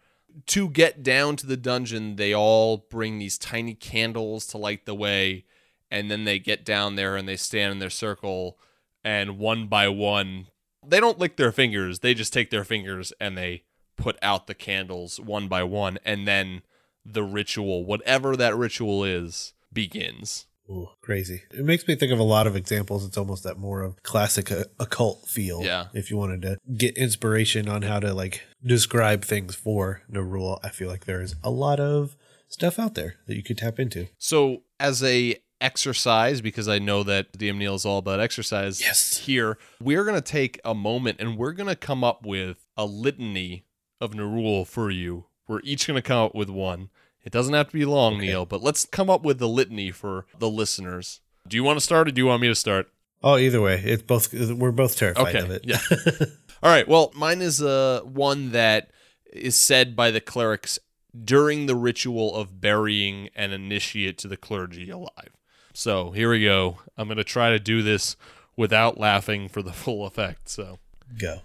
To 0.49 0.69
get 0.69 1.03
down 1.03 1.37
to 1.37 1.47
the 1.47 1.57
dungeon, 1.57 2.17
they 2.17 2.35
all 2.35 2.77
bring 2.91 3.19
these 3.19 3.39
tiny 3.39 3.73
candles 3.73 4.47
to 4.49 4.59
light 4.59 4.85
the 4.85 4.95
way, 4.95 5.47
and 5.91 6.11
then 6.11 6.25
they 6.25 6.39
get 6.39 6.63
down 6.63 6.97
there 6.97 7.17
and 7.17 7.27
they 7.27 7.37
stand 7.37 7.73
in 7.73 7.79
their 7.79 7.89
circle, 7.89 8.59
and 9.09 9.39
one 9.39 9.67
by 9.69 9.89
one, 9.89 10.49
they 10.87 11.01
don't 11.01 11.19
lick 11.19 11.37
their 11.39 11.51
fingers, 11.51 12.01
they 12.01 12.13
just 12.13 12.31
take 12.31 12.51
their 12.51 12.63
fingers 12.63 13.11
and 13.19 13.39
they 13.39 13.63
put 13.97 14.19
out 14.21 14.47
the 14.47 14.55
candles 14.55 15.19
one 15.19 15.49
by 15.49 15.63
one, 15.63 15.99
and 16.05 16.29
then 16.29 16.61
the 17.07 17.23
ritual, 17.23 17.87
whatever 17.87 18.37
that 18.37 18.55
ritual 18.55 19.05
is, 19.05 19.55
begins. 19.73 20.47
Ooh, 20.71 20.91
crazy. 21.01 21.45
It 21.51 21.65
makes 21.65 21.89
me 21.89 21.95
think 21.95 22.13
of 22.13 22.19
a 22.19 22.23
lot 22.23 22.47
of 22.47 22.55
examples. 22.55 23.07
It's 23.07 23.17
almost 23.17 23.45
that 23.45 23.57
more 23.57 23.81
of 23.81 24.03
classic 24.03 24.53
uh, 24.53 24.65
occult 24.79 25.27
feel. 25.27 25.63
Yeah. 25.63 25.87
If 25.95 26.11
you 26.11 26.19
wanted 26.19 26.43
to 26.43 26.59
get 26.77 26.99
inspiration 26.99 27.67
on 27.67 27.81
how 27.81 28.01
to 28.01 28.13
like 28.13 28.43
describe 28.63 29.25
things 29.25 29.55
for 29.55 30.03
Nerul, 30.13 30.61
I 30.63 30.69
feel 30.69 30.91
like 30.91 31.07
there's 31.07 31.35
a 31.43 31.51
lot 31.51 31.81
of 31.81 32.15
stuff 32.49 32.79
out 32.79 32.95
there 32.95 33.15
that 33.27 33.37
you 33.37 33.43
could 33.43 33.57
tap 33.57 33.79
into. 33.79 34.09
So, 34.19 34.65
as 34.79 35.03
a 35.03 35.39
exercise, 35.61 36.41
because 36.41 36.69
I 36.69 36.79
know 36.79 37.03
that 37.03 37.33
DM 37.33 37.57
Neil 37.59 37.75
is 37.75 37.85
all 37.85 37.99
about 37.99 38.21
exercise 38.21 38.81
Yes. 38.81 39.19
here, 39.19 39.59
we're 39.81 40.05
going 40.05 40.15
to 40.17 40.21
take 40.21 40.61
a 40.65 40.75
moment 40.75 41.21
and 41.21 41.37
we're 41.37 41.53
going 41.53 41.69
to 41.69 41.77
come 41.77 42.03
up 42.05 42.25
with 42.25 42.67
a 42.77 42.85
litany 42.87 43.65
of 44.01 44.13
Nerul 44.13 44.67
for 44.67 44.91
you. 44.91 45.27
We're 45.47 45.61
each 45.65 45.87
going 45.87 45.97
to 45.97 46.03
come 46.03 46.25
up 46.27 46.35
with 46.35 46.51
one. 46.51 46.91
It 47.25 47.33
doesn't 47.33 47.55
have 47.55 47.67
to 47.69 47.73
be 47.73 47.85
long, 47.85 48.19
Neil, 48.19 48.47
but 48.47 48.63
let's 48.63 48.85
come 48.85 49.11
up 49.11 49.23
with 49.23 49.39
the 49.39 49.49
litany 49.49 49.91
for 49.91 50.27
the 50.39 50.49
listeners. 50.49 51.21
Do 51.47 51.57
you 51.57 51.65
want 51.65 51.79
to 51.79 51.85
start 51.85 52.09
or 52.09 52.11
do 52.13 52.21
you 52.21 52.27
want 52.27 52.43
me 52.43 52.49
to 52.49 52.55
start? 52.55 52.91
Oh, 53.23 53.37
either 53.37 53.61
way, 53.61 53.83
it's 53.85 54.03
both. 54.03 54.33
We're 54.33 54.71
both 54.71 54.97
terrified 54.97 55.35
Okay. 55.35 55.45
of 55.45 55.51
it. 55.51 55.65
Yeah. 55.65 55.81
All 56.63 56.71
right. 56.71 56.87
Well, 56.87 57.11
mine 57.17 57.43
is 57.43 57.61
uh, 57.61 58.01
one 58.05 58.53
that 58.53 58.91
is 59.33 59.57
said 59.57 59.97
by 59.97 60.11
the 60.11 60.21
clerics 60.21 60.79
during 61.25 61.67
the 61.67 61.75
ritual 61.75 62.35
of 62.37 62.61
burying 62.61 63.29
an 63.35 63.53
initiate 63.53 64.19
to 64.19 64.29
the 64.29 64.37
clergy 64.37 64.89
alive. 64.91 65.31
So 65.79 66.11
here 66.11 66.31
we 66.31 66.43
go. 66.43 66.79
I'm 66.97 67.07
going 67.07 67.19
to 67.19 67.25
try 67.25 67.51
to 67.51 67.61
do 67.61 67.83
this 67.83 68.17
without 68.57 68.99
laughing 68.99 69.49
for 69.49 69.63
the 69.63 69.73
full 69.85 70.07
effect. 70.07 70.49
So, 70.49 70.81
Go. 71.17 71.43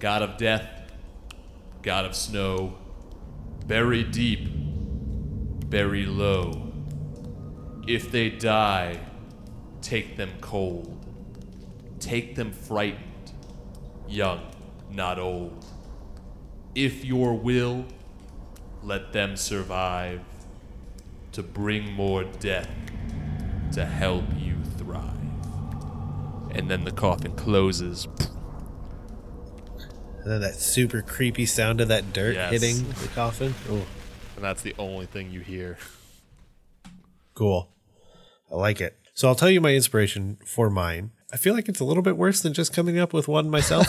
God 0.00 0.20
of 0.20 0.36
death, 0.36 0.68
God 1.80 2.04
of 2.04 2.14
snow, 2.14 2.76
bury 3.66 4.04
deep, 4.04 4.50
bury 5.70 6.04
low. 6.04 6.74
If 7.88 8.10
they 8.10 8.28
die, 8.28 9.00
take 9.80 10.18
them 10.18 10.32
cold. 10.42 10.94
Take 12.00 12.36
them 12.36 12.52
frightened, 12.52 13.32
young, 14.06 14.42
not 14.90 15.18
old. 15.18 15.64
If 16.74 17.02
your 17.02 17.32
will, 17.32 17.86
let 18.82 19.14
them 19.14 19.36
survive 19.38 20.20
to 21.32 21.42
bring 21.42 21.92
more 21.92 22.24
death 22.24 22.68
to 23.72 23.84
help 23.86 24.24
you 24.38 24.56
thrive. 24.78 25.16
And 26.52 26.68
then 26.70 26.84
the 26.84 26.90
coffin 26.92 27.32
closes. 27.36 28.08
And 30.22 30.30
then 30.32 30.40
that 30.40 30.56
super 30.56 31.00
creepy 31.02 31.46
sound 31.46 31.80
of 31.80 31.88
that 31.88 32.12
dirt 32.12 32.34
Yes. 32.34 32.52
hitting 32.52 32.88
the 32.88 33.08
coffin. 33.14 33.54
Oh, 33.70 33.86
And 34.36 34.44
that's 34.44 34.62
the 34.62 34.74
only 34.78 35.06
thing 35.06 35.30
you 35.30 35.40
hear. 35.40 35.78
cool. 37.34 37.70
I 38.50 38.56
like 38.56 38.80
it. 38.80 38.98
So 39.14 39.28
I'll 39.28 39.34
tell 39.34 39.48
you 39.50 39.60
my 39.60 39.74
inspiration 39.74 40.38
for 40.44 40.68
mine. 40.68 41.12
I 41.32 41.36
feel 41.36 41.54
like 41.54 41.68
it's 41.68 41.80
a 41.80 41.84
little 41.84 42.02
bit 42.02 42.16
worse 42.16 42.40
than 42.40 42.52
just 42.52 42.72
coming 42.72 42.98
up 42.98 43.12
with 43.12 43.28
one 43.28 43.48
myself. 43.48 43.86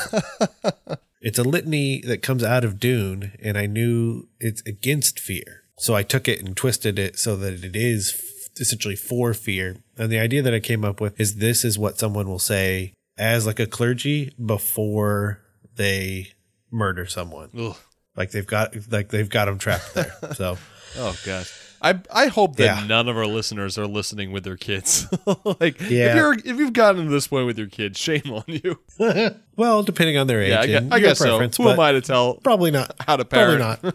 it's 1.22 1.40
a 1.40 1.44
litany 1.44 2.02
that 2.06 2.22
comes 2.22 2.44
out 2.44 2.64
of 2.64 2.80
Dune, 2.80 3.32
and 3.42 3.58
I 3.58 3.66
knew 3.66 4.28
it's 4.40 4.62
against 4.68 5.20
fear. 5.20 5.61
So 5.82 5.96
I 5.96 6.04
took 6.04 6.28
it 6.28 6.40
and 6.42 6.56
twisted 6.56 7.00
it 7.00 7.18
so 7.18 7.36
that 7.38 7.64
it 7.64 7.76
is 7.76 8.22
essentially 8.60 8.96
for 8.96 9.34
fear. 9.34 9.78
And 9.98 10.12
the 10.12 10.20
idea 10.20 10.42
that 10.44 10.54
I 10.54 10.60
came 10.60 10.86
up 10.86 11.02
with 11.02 11.20
is 11.20 11.36
this 11.36 11.66
is 11.66 11.80
what 11.80 11.98
someone 11.98 12.28
will 12.28 12.40
say 12.40 12.94
as 13.18 13.46
like 13.48 13.60
a 13.60 13.66
clergy 13.66 14.32
before 14.44 15.40
they 15.76 16.34
murder 16.70 17.06
someone. 17.06 17.50
Ugh. 17.58 17.76
Like 18.16 18.32
they've 18.32 18.46
got 18.46 18.76
like 18.92 19.10
they've 19.10 19.30
got 19.30 19.46
them 19.46 19.58
trapped 19.58 19.94
there. 19.94 20.14
So 20.36 20.58
Oh 20.98 21.18
gosh. 21.26 21.52
I 21.82 22.00
I 22.14 22.28
hope 22.28 22.58
that 22.58 22.64
Yeah. 22.82 22.86
none 22.88 23.08
of 23.08 23.18
our 23.18 23.26
listeners 23.26 23.78
are 23.80 23.88
listening 23.88 24.32
with 24.32 24.44
their 24.44 24.58
kids. 24.58 25.08
like 25.60 25.82
if 25.82 25.90
you're 26.16 26.34
if 26.34 26.46
you've 26.46 26.74
gotten 26.74 27.06
to 27.06 27.10
this 27.10 27.28
point 27.28 27.48
with 27.48 27.58
your 27.58 27.68
kids, 27.68 27.98
shame 27.98 28.22
on 28.32 28.44
you. 28.48 28.80
well, 29.56 29.82
depending 29.82 30.18
on 30.18 30.28
their 30.28 30.42
age, 30.42 30.50
Yeah, 30.52 30.60
I, 30.62 30.68
guess, 30.68 30.84
I 30.92 30.98
your 30.98 31.08
guess 31.10 31.18
so. 31.20 31.26
preference, 31.26 31.58
Who 31.58 31.70
am 31.70 31.80
I 31.80 31.94
to 31.94 32.02
tell 32.02 32.36
Probably 32.36 32.70
not. 32.70 32.94
how 33.00 33.16
to 33.16 33.26
parent? 33.26 33.62
Probably 33.62 33.92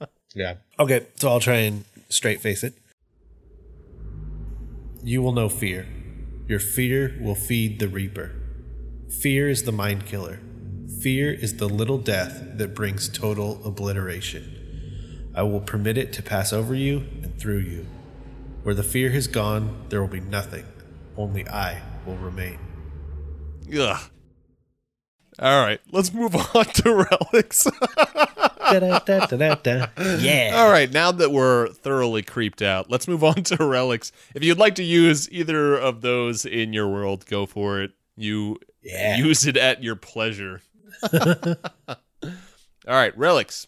not. 0.00 0.10
Yeah. 0.38 0.54
Okay, 0.78 1.06
so 1.16 1.28
I'll 1.28 1.40
try 1.40 1.56
and 1.56 1.84
straight 2.08 2.40
face 2.40 2.62
it. 2.62 2.74
You 5.02 5.20
will 5.20 5.32
know 5.32 5.48
fear. 5.48 5.86
Your 6.46 6.60
fear 6.60 7.16
will 7.20 7.34
feed 7.34 7.78
the 7.78 7.88
reaper. 7.88 8.32
Fear 9.20 9.48
is 9.48 9.64
the 9.64 9.72
mind 9.72 10.06
killer. 10.06 10.40
Fear 11.00 11.32
is 11.32 11.56
the 11.56 11.68
little 11.68 11.98
death 11.98 12.42
that 12.56 12.74
brings 12.74 13.08
total 13.08 13.60
obliteration. 13.66 15.30
I 15.34 15.42
will 15.42 15.60
permit 15.60 15.98
it 15.98 16.12
to 16.14 16.22
pass 16.22 16.52
over 16.52 16.74
you 16.74 16.98
and 17.22 17.38
through 17.38 17.58
you. 17.58 17.86
Where 18.62 18.74
the 18.74 18.82
fear 18.82 19.10
has 19.10 19.26
gone, 19.26 19.86
there 19.88 20.00
will 20.00 20.08
be 20.08 20.20
nothing. 20.20 20.64
Only 21.16 21.48
I 21.48 21.82
will 22.06 22.16
remain. 22.16 22.58
Ugh. 23.76 24.00
All 25.38 25.64
right, 25.64 25.80
let's 25.92 26.12
move 26.12 26.34
on 26.54 26.64
to 26.64 27.06
relics. 27.32 27.66
Yeah. 30.20 30.52
All 30.56 30.70
right, 30.70 30.90
now 30.92 31.12
that 31.12 31.30
we're 31.30 31.68
thoroughly 31.68 32.22
creeped 32.22 32.62
out, 32.62 32.90
let's 32.90 33.06
move 33.08 33.22
on 33.24 33.42
to 33.44 33.64
relics. 33.64 34.12
If 34.34 34.42
you'd 34.44 34.58
like 34.58 34.74
to 34.76 34.84
use 34.84 35.30
either 35.30 35.76
of 35.76 36.00
those 36.00 36.44
in 36.44 36.72
your 36.72 36.88
world, 36.88 37.26
go 37.26 37.46
for 37.46 37.80
it. 37.82 37.92
You 38.16 38.58
Yeah. 38.82 39.16
use 39.16 39.46
it 39.46 39.56
at 39.56 39.82
your 39.82 39.96
pleasure. 39.96 40.60
All 41.12 41.56
right, 42.86 43.16
relics. 43.18 43.66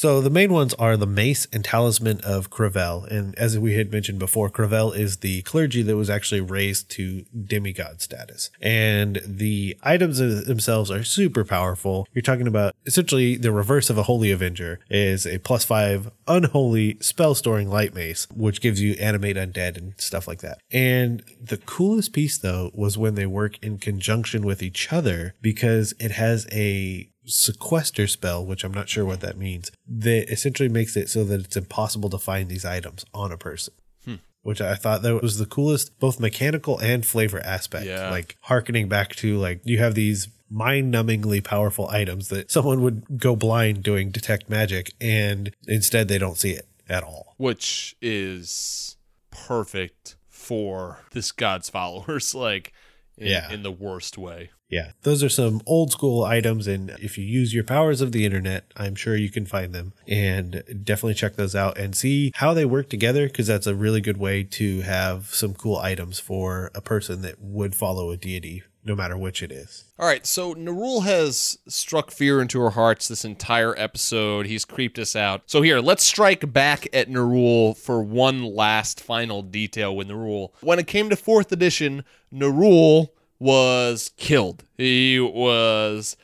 So 0.00 0.22
the 0.22 0.30
main 0.30 0.50
ones 0.50 0.72
are 0.78 0.96
the 0.96 1.06
mace 1.06 1.46
and 1.52 1.62
talisman 1.62 2.22
of 2.22 2.48
Crevel. 2.48 3.04
And 3.04 3.38
as 3.38 3.58
we 3.58 3.74
had 3.74 3.92
mentioned 3.92 4.18
before, 4.18 4.48
Crevel 4.48 4.92
is 4.92 5.18
the 5.18 5.42
clergy 5.42 5.82
that 5.82 5.94
was 5.94 6.08
actually 6.08 6.40
raised 6.40 6.88
to 6.92 7.26
demigod 7.38 8.00
status. 8.00 8.48
And 8.62 9.20
the 9.26 9.76
items 9.82 10.16
themselves 10.16 10.90
are 10.90 11.04
super 11.04 11.44
powerful. 11.44 12.08
You're 12.14 12.22
talking 12.22 12.46
about 12.46 12.74
essentially 12.86 13.36
the 13.36 13.52
reverse 13.52 13.90
of 13.90 13.98
a 13.98 14.04
Holy 14.04 14.30
Avenger 14.30 14.80
is 14.88 15.26
a 15.26 15.36
plus 15.36 15.66
five 15.66 16.10
unholy 16.26 16.96
spell 17.02 17.34
storing 17.34 17.68
light 17.68 17.94
mace, 17.94 18.26
which 18.34 18.62
gives 18.62 18.80
you 18.80 18.94
animate 18.94 19.36
undead 19.36 19.76
and 19.76 19.92
stuff 20.00 20.26
like 20.26 20.40
that. 20.40 20.62
And 20.70 21.22
the 21.38 21.58
coolest 21.58 22.14
piece 22.14 22.38
though 22.38 22.70
was 22.72 22.96
when 22.96 23.16
they 23.16 23.26
work 23.26 23.62
in 23.62 23.76
conjunction 23.76 24.46
with 24.46 24.62
each 24.62 24.90
other 24.94 25.34
because 25.42 25.92
it 25.98 26.12
has 26.12 26.46
a 26.50 27.10
sequester 27.30 28.06
spell, 28.06 28.44
which 28.44 28.64
I'm 28.64 28.74
not 28.74 28.88
sure 28.88 29.04
what 29.04 29.20
that 29.20 29.36
means, 29.38 29.70
that 29.88 30.30
essentially 30.32 30.68
makes 30.68 30.96
it 30.96 31.08
so 31.08 31.24
that 31.24 31.40
it's 31.40 31.56
impossible 31.56 32.10
to 32.10 32.18
find 32.18 32.48
these 32.48 32.64
items 32.64 33.04
on 33.14 33.32
a 33.32 33.36
person. 33.38 33.74
Hmm. 34.04 34.14
Which 34.42 34.60
I 34.60 34.74
thought 34.74 35.02
that 35.02 35.22
was 35.22 35.38
the 35.38 35.46
coolest, 35.46 35.98
both 35.98 36.18
mechanical 36.20 36.78
and 36.78 37.04
flavor 37.06 37.40
aspect. 37.44 37.86
Yeah. 37.86 38.10
Like 38.10 38.36
harkening 38.42 38.88
back 38.88 39.14
to 39.16 39.38
like 39.38 39.60
you 39.64 39.78
have 39.78 39.94
these 39.94 40.28
mind 40.50 40.92
numbingly 40.92 41.42
powerful 41.44 41.88
items 41.88 42.28
that 42.28 42.50
someone 42.50 42.82
would 42.82 43.18
go 43.20 43.36
blind 43.36 43.82
doing 43.84 44.10
detect 44.10 44.48
magic 44.50 44.92
and 45.00 45.54
instead 45.68 46.08
they 46.08 46.18
don't 46.18 46.36
see 46.38 46.50
it 46.50 46.66
at 46.88 47.04
all. 47.04 47.34
which 47.36 47.94
is 48.02 48.96
perfect 49.30 50.16
for 50.28 50.98
this 51.12 51.30
god's 51.32 51.68
followers 51.70 52.34
like 52.46 52.72
in, 53.16 53.28
Yeah. 53.28 53.50
in 53.52 53.62
the 53.62 53.70
worst 53.70 54.18
way 54.18 54.50
Yeah, 54.70 54.92
those 55.02 55.22
are 55.24 55.28
some 55.28 55.60
old 55.66 55.90
school 55.90 56.24
items, 56.24 56.66
and 56.68 56.90
if 57.00 57.18
you 57.18 57.24
use 57.24 57.52
your 57.52 57.64
powers 57.64 58.00
of 58.00 58.12
the 58.12 58.24
internet, 58.24 58.70
I'm 58.76 58.94
sure 58.94 59.16
you 59.16 59.28
can 59.28 59.44
find 59.44 59.74
them. 59.74 59.92
And 60.06 60.62
definitely 60.84 61.14
check 61.14 61.34
those 61.36 61.56
out 61.56 61.76
and 61.76 61.94
see 61.94 62.30
how 62.36 62.54
they 62.54 62.64
work 62.64 62.88
together, 62.88 63.26
because 63.26 63.48
that's 63.48 63.66
a 63.66 63.74
really 63.74 64.00
good 64.00 64.16
way 64.16 64.44
to 64.44 64.82
have 64.82 65.26
some 65.34 65.54
cool 65.54 65.76
items 65.76 66.20
for 66.20 66.70
a 66.74 66.80
person 66.80 67.22
that 67.22 67.40
would 67.40 67.74
follow 67.74 68.10
a 68.12 68.16
deity, 68.16 68.62
no 68.84 68.94
matter 68.94 69.16
which 69.16 69.42
it 69.42 69.50
is. 69.52 69.84
all 69.98 70.06
right 70.06 70.24
so 70.24 70.54
Nerul 70.54 71.04
has 71.04 71.58
struck 71.68 72.10
fear 72.10 72.40
into 72.40 72.62
our 72.62 72.70
hearts 72.70 73.08
this 73.08 73.24
entire 73.26 73.74
episode 73.78 74.46
he's 74.46 74.64
creeped 74.64 74.98
us 74.98 75.14
out 75.14 75.42
so 75.44 75.60
here 75.60 75.80
let's 75.80 76.02
strike 76.02 76.50
back 76.52 76.86
at 76.94 77.08
Nerul 77.10 77.76
for 77.76 78.02
one 78.02 78.42
last 78.42 79.02
final 79.02 79.42
detail 79.42 79.94
with 79.94 80.08
Nerul 80.08 80.52
when 80.62 80.78
it 80.78 80.86
came 80.86 81.10
to 81.10 81.16
fourth 81.16 81.52
edition 81.52 82.04
Nerul 82.32 83.08
was 83.40 84.12
killed 84.16 84.62
he 84.76 85.18
was 85.18 86.16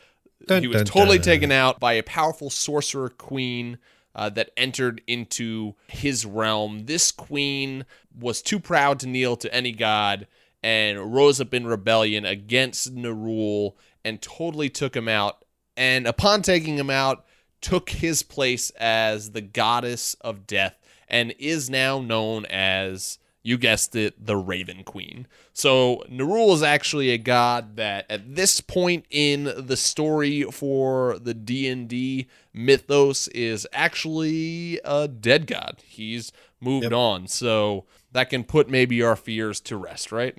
done, 0.46 0.62
he 0.62 0.68
was 0.68 0.76
done, 0.76 0.86
totally 0.86 1.18
done. 1.18 1.24
taken 1.24 1.50
out 1.50 1.80
by 1.80 1.94
a 1.94 2.02
powerful 2.02 2.50
sorcerer 2.50 3.08
queen 3.08 3.78
uh, 4.16 4.30
that 4.30 4.50
entered 4.56 5.02
into 5.06 5.74
his 5.88 6.24
realm. 6.24 6.86
This 6.86 7.12
queen 7.12 7.84
was 8.18 8.40
too 8.40 8.58
proud 8.58 8.98
to 9.00 9.06
kneel 9.06 9.36
to 9.36 9.54
any 9.54 9.72
god 9.72 10.26
and 10.62 11.14
rose 11.14 11.40
up 11.40 11.52
in 11.52 11.66
rebellion 11.66 12.24
against 12.24 12.94
Nerul 12.94 13.74
and 14.04 14.20
totally 14.22 14.70
took 14.70 14.96
him 14.96 15.06
out. 15.06 15.44
And 15.76 16.06
upon 16.06 16.40
taking 16.40 16.78
him 16.78 16.88
out, 16.88 17.26
took 17.60 17.90
his 17.90 18.22
place 18.22 18.70
as 18.70 19.32
the 19.32 19.42
goddess 19.42 20.14
of 20.22 20.46
death 20.46 20.78
and 21.08 21.34
is 21.38 21.68
now 21.68 22.00
known 22.00 22.46
as 22.46 23.18
you 23.46 23.56
guessed 23.56 23.94
it, 23.94 24.26
the 24.26 24.36
Raven 24.36 24.82
Queen. 24.82 25.26
So 25.52 26.02
Nerul 26.10 26.52
is 26.52 26.62
actually 26.64 27.10
a 27.10 27.18
god 27.18 27.76
that 27.76 28.04
at 28.10 28.34
this 28.34 28.60
point 28.60 29.04
in 29.08 29.44
the 29.56 29.76
story 29.76 30.42
for 30.42 31.18
the 31.20 31.32
D&D 31.34 32.26
mythos 32.52 33.28
is 33.28 33.66
actually 33.72 34.80
a 34.84 35.06
dead 35.06 35.46
god. 35.46 35.82
He's 35.86 36.32
moved 36.60 36.84
Yep. 36.84 36.92
on. 36.92 37.28
So 37.28 37.84
that 38.12 38.30
can 38.30 38.42
put 38.42 38.68
maybe 38.68 39.00
our 39.02 39.14
fears 39.16 39.60
to 39.60 39.76
rest, 39.76 40.10
right? 40.10 40.36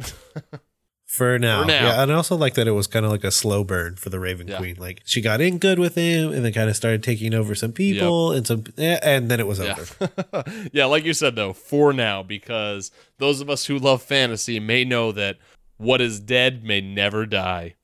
For 1.08 1.40
now. 1.40 1.62
For 1.62 1.68
now. 1.68 1.86
Yeah, 1.86 2.04
and 2.04 2.12
I 2.12 2.16
also 2.16 2.36
like 2.36 2.56
that 2.56 2.68
it 2.68 2.72
was 2.72 2.86
kind 2.86 3.06
of 3.06 3.12
like 3.12 3.24
a 3.24 3.32
slow 3.32 3.64
burn 3.64 3.96
for 3.96 4.10
the 4.10 4.20
Raven 4.20 4.48
Yeah. 4.48 4.58
Queen. 4.58 4.76
Like 4.78 5.02
she 5.06 5.22
got 5.22 5.40
in 5.40 5.58
good 5.58 5.80
with 5.80 5.96
him 5.96 6.34
and 6.34 6.44
then 6.44 6.52
kind 6.52 6.70
of 6.70 6.76
started 6.76 7.02
taking 7.02 7.34
over 7.34 7.56
some 7.56 7.72
people 7.72 8.34
and 8.34 8.46
some, 8.46 8.66
and 8.78 9.32
then 9.32 9.40
it 9.40 9.48
was 9.48 9.60
yeah. 9.60 9.78
over. 9.80 10.70
yeah, 10.74 10.86
like 10.86 11.06
you 11.06 11.14
said 11.14 11.36
though, 11.38 11.54
for 11.54 11.94
now 11.94 12.24
because 12.24 12.92
those 13.20 13.40
of 13.40 13.50
us 13.50 13.66
who 13.66 13.80
love 13.80 14.02
fantasy 14.02 14.60
may 14.60 14.84
know 14.84 15.14
that 15.14 15.38
what 15.78 16.02
is 16.02 16.20
dead 16.20 16.64
may 16.66 16.82
never 16.82 17.26
die. 17.26 17.76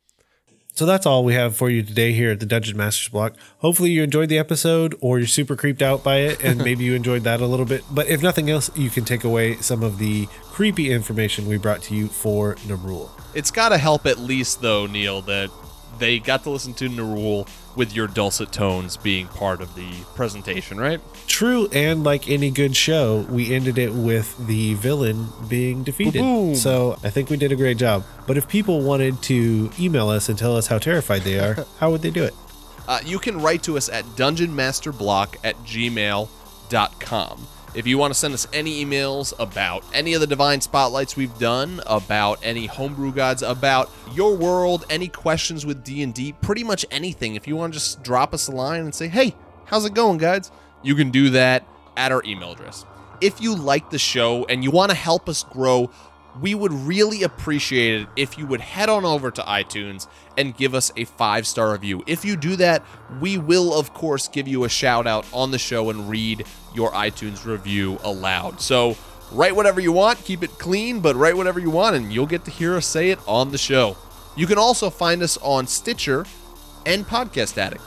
So 0.75 0.87
that's 0.87 1.05
all 1.05 1.23
we 1.23 1.35
have 1.35 1.55
for 1.55 1.69
you 1.69 1.83
today 1.83 2.13
here 2.13 2.31
at 2.31 2.39
the 2.39 2.47
Dungeon 2.47 2.75
Masters 2.75 3.07
block. 3.09 3.35
Hopefully 3.59 3.91
you 3.91 4.01
enjoyed 4.01 4.29
the 4.29 4.39
episode 4.39 4.95
or 5.01 5.19
you're 5.19 5.27
super 5.27 5.55
creeped 5.55 5.83
out 5.83 6.03
by 6.03 6.21
it 6.21 6.43
and 6.43 6.57
maybe 6.63 6.83
you 6.83 6.95
enjoyed 6.95 7.23
that 7.25 7.41
a 7.41 7.45
little 7.45 7.67
bit. 7.67 7.83
But 7.91 8.07
if 8.07 8.23
nothing 8.23 8.49
else, 8.49 8.75
you 8.75 8.89
can 8.89 9.05
take 9.05 9.23
away 9.23 9.57
some 9.57 9.83
of 9.83 9.99
the 9.99 10.25
creepy 10.45 10.91
information 10.91 11.45
we 11.45 11.57
brought 11.57 11.83
to 11.83 11.95
you 11.95 12.07
for 12.07 12.55
Nerul. 12.55 13.11
It's 13.35 13.51
got 13.51 13.69
to 13.69 13.77
help 13.77 14.07
at 14.07 14.17
least, 14.17 14.61
though, 14.61 14.87
Neil, 14.87 15.21
that 15.23 15.51
they 15.99 16.17
got 16.17 16.41
to 16.43 16.49
listen 16.49 16.73
to 16.75 16.89
Nerul 16.89 17.47
with 17.75 17.95
your 17.95 18.07
dulcet 18.07 18.51
tones 18.51 18.97
being 18.97 19.27
part 19.27 19.61
of 19.61 19.75
the 19.75 19.91
presentation, 20.15 20.79
right? 20.79 20.99
True, 21.27 21.67
and 21.71 22.03
like 22.03 22.29
any 22.29 22.51
good 22.51 22.75
show, 22.75 23.25
we 23.29 23.53
ended 23.53 23.77
it 23.77 23.93
with 23.93 24.47
the 24.47 24.73
villain 24.75 25.27
being 25.47 25.83
defeated. 25.83 26.21
Boom. 26.21 26.55
So 26.55 26.97
I 27.03 27.09
think 27.09 27.29
we 27.29 27.37
did 27.37 27.51
a 27.51 27.55
great 27.55 27.77
job. 27.77 28.03
But 28.27 28.37
if 28.37 28.47
people 28.47 28.81
wanted 28.81 29.21
to 29.23 29.71
email 29.79 30.09
us 30.09 30.29
and 30.29 30.37
tell 30.37 30.55
us 30.55 30.67
how 30.67 30.77
terrified 30.77 31.21
they 31.21 31.39
are, 31.39 31.65
how 31.79 31.91
would 31.91 32.01
they 32.01 32.11
do 32.11 32.23
it? 32.23 32.33
Uh, 32.87 32.99
you 33.05 33.17
can 33.17 33.39
write 33.41 33.63
to 33.63 33.77
us 33.77 33.89
at 33.89 34.03
dungeonmasterblock 34.05 35.37
at 35.43 35.55
gmail.com. 35.63 37.47
If 37.75 37.87
you 37.87 37.97
want 37.97 38.13
to 38.13 38.19
send 38.19 38.35
us 38.35 38.47
any 38.53 38.85
emails 38.85 39.33
about 39.39 39.83
any 39.95 40.13
of 40.13 40.21
the 40.21 40.27
divine 40.27 40.61
spotlights 40.61 41.17
we've 41.17 41.35
done, 41.39 41.81
about 41.87 42.39
any 42.43 42.67
homebrew 42.67 43.11
gods, 43.11 43.41
about 43.41 43.89
your 44.13 44.35
world, 44.35 44.85
any 44.91 45.07
questions 45.07 45.65
with 45.65 45.83
D&D, 45.83 46.33
pretty 46.33 46.63
much 46.63 46.85
anything, 46.91 47.33
if 47.33 47.47
you 47.47 47.55
want 47.55 47.73
to 47.73 47.79
just 47.79 48.03
drop 48.03 48.31
us 48.31 48.47
a 48.47 48.51
line 48.51 48.81
and 48.81 48.93
say, 48.93 49.07
"Hey, 49.07 49.35
how's 49.65 49.85
it 49.85 49.95
going, 49.95 50.19
guys?" 50.19 50.51
You 50.83 50.93
can 50.93 51.09
do 51.09 51.31
that 51.31 51.67
at 51.97 52.11
our 52.11 52.21
email 52.25 52.51
address. 52.51 52.85
If 53.21 53.41
you 53.41 53.55
like 53.55 53.89
the 53.89 53.97
show 53.97 54.45
and 54.45 54.63
you 54.63 54.69
want 54.69 54.91
to 54.91 54.95
help 54.95 55.27
us 55.27 55.43
grow, 55.43 55.89
we 56.41 56.55
would 56.55 56.71
really 56.71 57.23
appreciate 57.23 58.01
it 58.01 58.07
if 58.15 58.37
you 58.37 58.47
would 58.47 58.61
head 58.61 58.89
on 58.89 59.05
over 59.05 59.29
to 59.31 59.41
iTunes 59.43 60.07
and 60.37 60.55
give 60.57 60.73
us 60.73 60.91
a 60.97 61.05
five 61.05 61.45
star 61.45 61.71
review. 61.71 62.03
If 62.07 62.25
you 62.25 62.35
do 62.35 62.55
that, 62.57 62.83
we 63.19 63.37
will, 63.37 63.73
of 63.73 63.93
course, 63.93 64.27
give 64.27 64.47
you 64.47 64.63
a 64.63 64.69
shout 64.69 65.05
out 65.05 65.25
on 65.31 65.51
the 65.51 65.59
show 65.59 65.89
and 65.89 66.09
read 66.09 66.45
your 66.73 66.91
iTunes 66.91 67.45
review 67.45 67.99
aloud. 68.03 68.61
So, 68.61 68.97
write 69.31 69.55
whatever 69.55 69.79
you 69.79 69.91
want, 69.91 70.23
keep 70.23 70.43
it 70.43 70.51
clean, 70.57 70.99
but 70.99 71.15
write 71.15 71.37
whatever 71.37 71.59
you 71.59 71.69
want, 71.69 71.95
and 71.95 72.11
you'll 72.11 72.25
get 72.25 72.45
to 72.45 72.51
hear 72.51 72.75
us 72.75 72.87
say 72.87 73.11
it 73.11 73.19
on 73.27 73.51
the 73.51 73.57
show. 73.57 73.97
You 74.35 74.47
can 74.47 74.57
also 74.57 74.89
find 74.89 75.21
us 75.21 75.37
on 75.37 75.67
Stitcher 75.67 76.25
and 76.85 77.05
Podcast 77.05 77.57
Addict. 77.57 77.83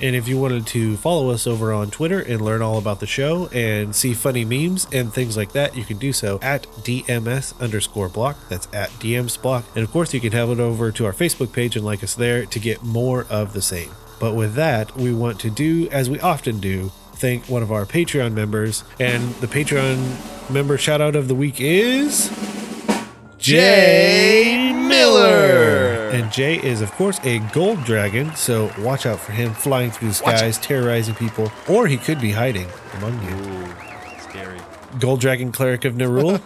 And 0.00 0.16
if 0.16 0.26
you 0.28 0.38
wanted 0.38 0.66
to 0.68 0.96
follow 0.96 1.30
us 1.30 1.46
over 1.46 1.72
on 1.72 1.90
Twitter 1.90 2.20
and 2.20 2.40
learn 2.40 2.62
all 2.62 2.78
about 2.78 3.00
the 3.00 3.06
show 3.06 3.48
and 3.48 3.94
see 3.94 4.14
funny 4.14 4.44
memes 4.44 4.86
and 4.92 5.12
things 5.12 5.36
like 5.36 5.52
that, 5.52 5.76
you 5.76 5.84
can 5.84 5.98
do 5.98 6.12
so 6.12 6.38
at 6.42 6.64
DMS 6.82 7.58
underscore 7.60 8.08
block. 8.08 8.36
That's 8.48 8.68
at 8.72 8.90
DMs 8.90 9.40
block. 9.40 9.64
And 9.74 9.84
of 9.84 9.90
course, 9.90 10.12
you 10.12 10.20
can 10.20 10.32
head 10.32 10.42
over 10.42 10.90
to 10.90 11.06
our 11.06 11.12
Facebook 11.12 11.52
page 11.52 11.76
and 11.76 11.84
like 11.84 12.02
us 12.02 12.14
there 12.14 12.46
to 12.46 12.58
get 12.58 12.82
more 12.82 13.26
of 13.30 13.52
the 13.52 13.62
same. 13.62 13.90
But 14.18 14.34
with 14.34 14.54
that, 14.54 14.96
we 14.96 15.12
want 15.12 15.40
to 15.40 15.50
do, 15.50 15.88
as 15.90 16.08
we 16.08 16.20
often 16.20 16.60
do, 16.60 16.90
thank 17.14 17.48
one 17.48 17.62
of 17.62 17.72
our 17.72 17.84
Patreon 17.84 18.32
members. 18.32 18.84
And 19.00 19.34
the 19.36 19.46
Patreon 19.46 20.50
member 20.50 20.78
shout 20.78 21.00
out 21.00 21.16
of 21.16 21.28
the 21.28 21.34
week 21.34 21.60
is. 21.60 22.30
Jay 23.42 24.72
Miller. 24.72 26.10
And 26.12 26.30
Jay 26.32 26.62
is, 26.62 26.80
of 26.80 26.92
course, 26.92 27.18
a 27.24 27.40
gold 27.52 27.82
dragon, 27.84 28.34
so 28.36 28.70
watch 28.78 29.04
out 29.04 29.18
for 29.18 29.32
him 29.32 29.52
flying 29.52 29.90
through 29.90 30.08
the 30.08 30.14
skies, 30.14 30.58
terrorizing 30.58 31.14
people, 31.16 31.50
or 31.68 31.86
he 31.86 31.96
could 31.96 32.20
be 32.20 32.30
hiding 32.30 32.68
among 32.98 33.20
you. 33.24 33.30
Ooh, 33.34 33.74
scary. 34.20 34.58
Gold 35.00 35.20
dragon 35.20 35.50
cleric 35.50 35.84
of 35.84 35.94
Nerul. 35.94 36.38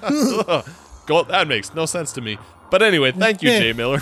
Go, 1.06 1.22
that 1.24 1.46
makes 1.48 1.74
no 1.74 1.85
sense 1.87 2.12
to 2.12 2.20
me. 2.20 2.38
But 2.70 2.82
anyway, 2.82 3.12
thank 3.12 3.42
you, 3.42 3.51
Yeah. 3.51 3.59
Jay 3.61 3.72
Miller. 3.72 4.01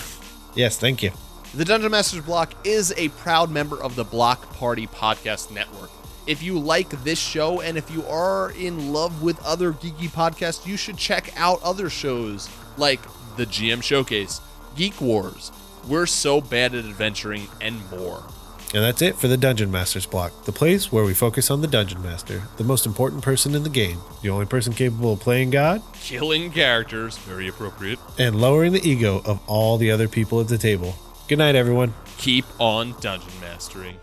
yes, 0.55 0.78
thank 0.78 1.03
you. 1.03 1.11
The 1.55 1.64
Dungeon 1.64 1.90
Masters 1.90 2.22
Block 2.24 2.55
is 2.64 2.92
a 2.97 3.09
proud 3.11 3.51
member 3.51 3.80
of 3.82 3.97
the 3.97 4.05
Block 4.05 4.53
Party 4.55 4.86
Podcast 4.86 5.51
Network. 5.51 5.90
If 6.27 6.43
you 6.43 6.59
like 6.59 6.89
this 7.05 7.18
show 7.18 7.61
and 7.61 7.77
if 7.77 7.91
you 7.91 8.05
are 8.07 8.51
in 8.53 8.93
love 8.93 9.22
with 9.22 9.43
other 9.45 9.72
geeky 9.72 10.09
podcasts, 10.09 10.66
you 10.66 10.77
should 10.77 10.97
check 10.97 11.33
out 11.37 11.62
other 11.62 11.91
shows 11.91 12.49
like 12.79 13.01
the 13.37 13.45
GM 13.47 13.83
Showcase, 13.83 14.41
Geek 14.77 15.01
Wars, 15.01 15.53
We're 15.87 16.07
So 16.07 16.41
Bad 16.41 16.75
at 16.75 16.85
Adventuring, 16.87 17.49
and 17.61 17.91
more. 17.91 18.25
And 18.72 18.83
that's 18.83 19.03
it 19.03 19.16
for 19.16 19.29
the 19.29 19.37
Dungeon 19.37 19.70
Masters 19.70 20.07
block, 20.07 20.47
the 20.47 20.53
place 20.53 20.91
where 20.91 21.05
we 21.05 21.14
focus 21.14 21.51
on 21.51 21.61
the 21.61 21.68
Dungeon 21.68 22.03
Master, 22.03 22.43
the 22.57 22.64
most 22.64 22.87
important 22.87 23.22
person 23.22 23.55
in 23.55 23.62
the 23.62 23.68
game, 23.68 23.99
the 24.22 24.31
only 24.31 24.47
person 24.47 24.72
capable 24.72 25.12
of 25.12 25.20
playing 25.20 25.51
God, 25.51 25.81
Killing 25.93 26.51
characters, 26.51 27.16
very 27.18 27.47
appropriate. 27.49 27.99
and 28.18 28.41
lowering 28.41 28.72
the 28.72 28.89
ego 28.89 29.20
of 29.25 29.41
all 29.47 29.77
the 29.79 29.91
other 29.93 30.09
people 30.09 30.41
at 30.41 30.49
the 30.49 30.59
table. 30.59 30.97
Good 31.29 31.39
night, 31.39 31.55
everyone. 31.55 31.95
Keep 32.18 32.47
on 32.59 32.95
dungeon 33.01 33.29
mastering. 33.41 33.97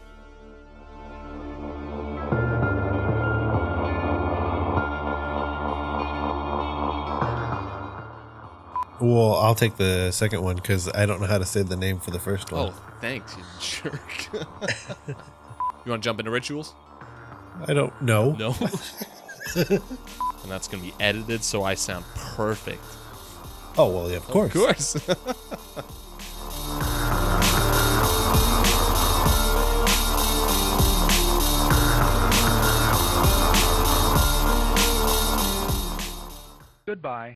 Well, 9.02 9.34
I'll 9.34 9.56
take 9.56 9.78
the 9.78 10.12
second 10.12 10.44
one 10.44 10.58
because 10.58 10.88
I 10.88 11.08
don't 11.08 11.20
know 11.20 11.26
how 11.26 11.40
to 11.40 11.46
say 11.46 11.64
the 11.64 11.76
name 11.76 12.00
for 12.00 12.12
the 12.12 12.20
first 12.20 12.52
one. 12.52 12.70
Oh, 12.70 12.74
thanks, 13.02 13.36
you 13.36 13.44
jerk. 13.60 14.28
you 15.08 15.90
want 15.90 16.04
to 16.04 16.08
jump 16.08 16.20
into 16.20 16.30
rituals? 16.30 16.76
I 17.68 17.74
don't 17.74 18.00
know. 18.00 18.34
No. 18.34 18.56
and 19.56 19.82
that's 20.46 20.68
going 20.68 20.84
to 20.84 20.90
be 20.90 20.94
edited 21.00 21.44
so 21.44 21.64
I 21.64 21.74
sound 21.74 22.06
perfect. 22.16 22.84
Oh, 23.76 23.90
well, 23.90 24.10
yeah, 24.10 24.18
of 24.18 24.28
course. 24.28 24.96
Of 24.96 25.08
course. 25.18 25.42
Goodbye. 36.86 37.30